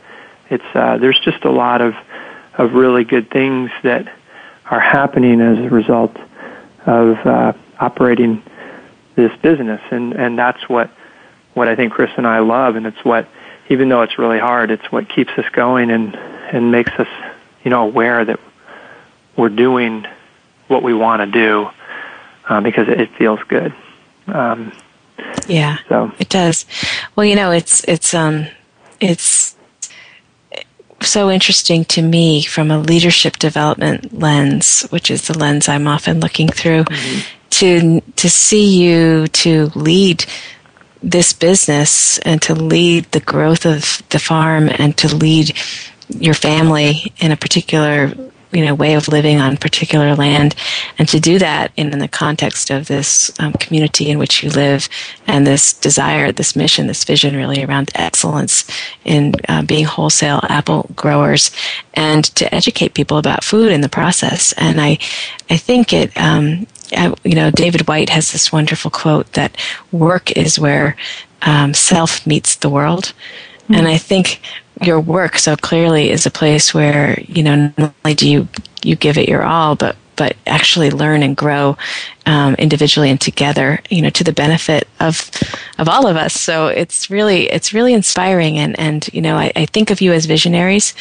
[0.50, 1.94] It's uh, there's just a lot of
[2.56, 4.12] of really good things that
[4.66, 6.16] are happening as a result
[6.84, 8.42] of uh, operating
[9.14, 10.90] this business, and and that's what
[11.58, 13.28] what I think Chris and I love, and it's what
[13.68, 17.08] even though it's really hard, it's what keeps us going and and makes us
[17.64, 18.40] you know aware that
[19.36, 20.06] we're doing
[20.68, 21.68] what we want to do
[22.48, 23.74] uh, because it feels good.
[24.26, 24.72] Um,
[25.46, 25.78] Yeah.
[25.88, 26.66] So it does.
[27.16, 28.46] Well, you know, it's it's um
[29.00, 29.56] it's
[31.00, 36.20] so interesting to me from a leadership development lens, which is the lens I'm often
[36.20, 37.20] looking through, mm-hmm.
[37.50, 40.24] to to see you to lead
[41.02, 45.56] this business and to lead the growth of the farm and to lead
[46.08, 48.12] your family in a particular
[48.52, 50.54] you know way of living on particular land.
[50.98, 54.50] And to do that in, in the context of this um, community in which you
[54.50, 54.88] live
[55.26, 58.64] and this desire this mission this vision really around excellence
[59.04, 61.50] in uh, being wholesale apple growers
[61.94, 64.52] and to educate people about food in the process.
[64.54, 64.98] And i
[65.50, 66.66] i think it um,
[67.24, 69.56] you know david Whyte has this wonderful quote that
[69.92, 70.96] work is where
[71.42, 73.12] um, self meets the world
[73.60, 73.74] mm-hmm.
[73.74, 74.40] and i think
[74.82, 78.48] your work so clearly is a place where you know not only do you
[78.82, 81.78] you give it your all, but but actually learn and grow
[82.26, 85.30] um, individually and together, you know, to the benefit of
[85.78, 86.34] of all of us.
[86.34, 90.12] So it's really it's really inspiring, and and you know, I, I think of you
[90.12, 90.92] as visionaries,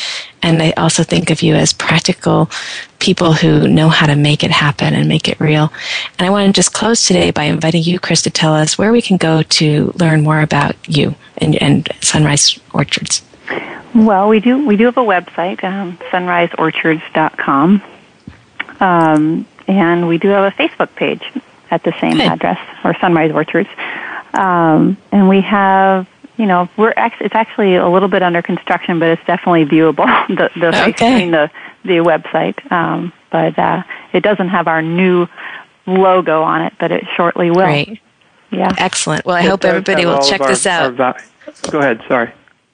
[0.42, 2.50] and I also think of you as practical
[3.00, 5.74] people who know how to make it happen and make it real.
[6.18, 8.92] And I want to just close today by inviting you, Chris, to tell us where
[8.92, 13.24] we can go to learn more about you and, and Sunrise Orchards.
[13.94, 17.82] Well, we do we do have a website, um, sunriseorchards.com,
[18.80, 21.24] um, and we do have a Facebook page
[21.70, 22.22] at the same Good.
[22.22, 23.70] address, or Sunrise Orchards,
[24.34, 26.08] um, and we have.
[26.38, 30.06] You know, we're actually, it's actually a little bit under construction, but it's definitely viewable.
[30.28, 31.32] the the okay.
[31.32, 31.50] the
[31.84, 33.82] the website, um, but uh,
[34.14, 35.28] it doesn't have our new
[35.88, 37.66] logo on it, but it shortly will.
[37.66, 38.00] Great.
[38.52, 38.74] Yeah.
[38.78, 39.26] Excellent.
[39.26, 41.00] Well, I it hope everybody will check our, this out.
[41.00, 41.18] Our,
[41.72, 42.04] go ahead.
[42.08, 42.32] Sorry.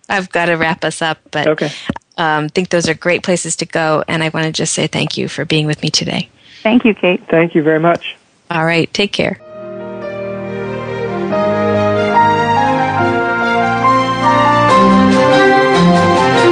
[0.09, 1.71] I've got to wrap us up, but okay.
[2.17, 4.03] Um, think those are great places to go.
[4.07, 6.29] And I want to just say thank you for being with me today.
[6.61, 7.27] Thank you, Kate.
[7.29, 8.15] Thank you very much.
[8.49, 8.91] All right.
[8.93, 9.39] Take care.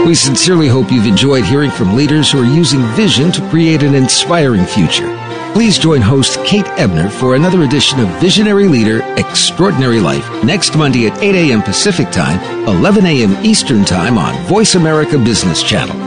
[0.05, 3.95] We sincerely hope you've enjoyed hearing from leaders who are using vision to create an
[3.95, 5.20] inspiring future.
[5.53, 11.07] Please join host Kate Ebner for another edition of Visionary Leader Extraordinary Life next Monday
[11.07, 11.61] at 8 a.m.
[11.61, 13.35] Pacific Time, 11 a.m.
[13.45, 15.97] Eastern Time on Voice America Business Channel.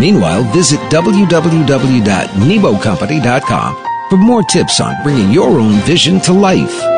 [0.00, 6.97] Meanwhile, visit www.nebocompany.com for more tips on bringing your own vision to life.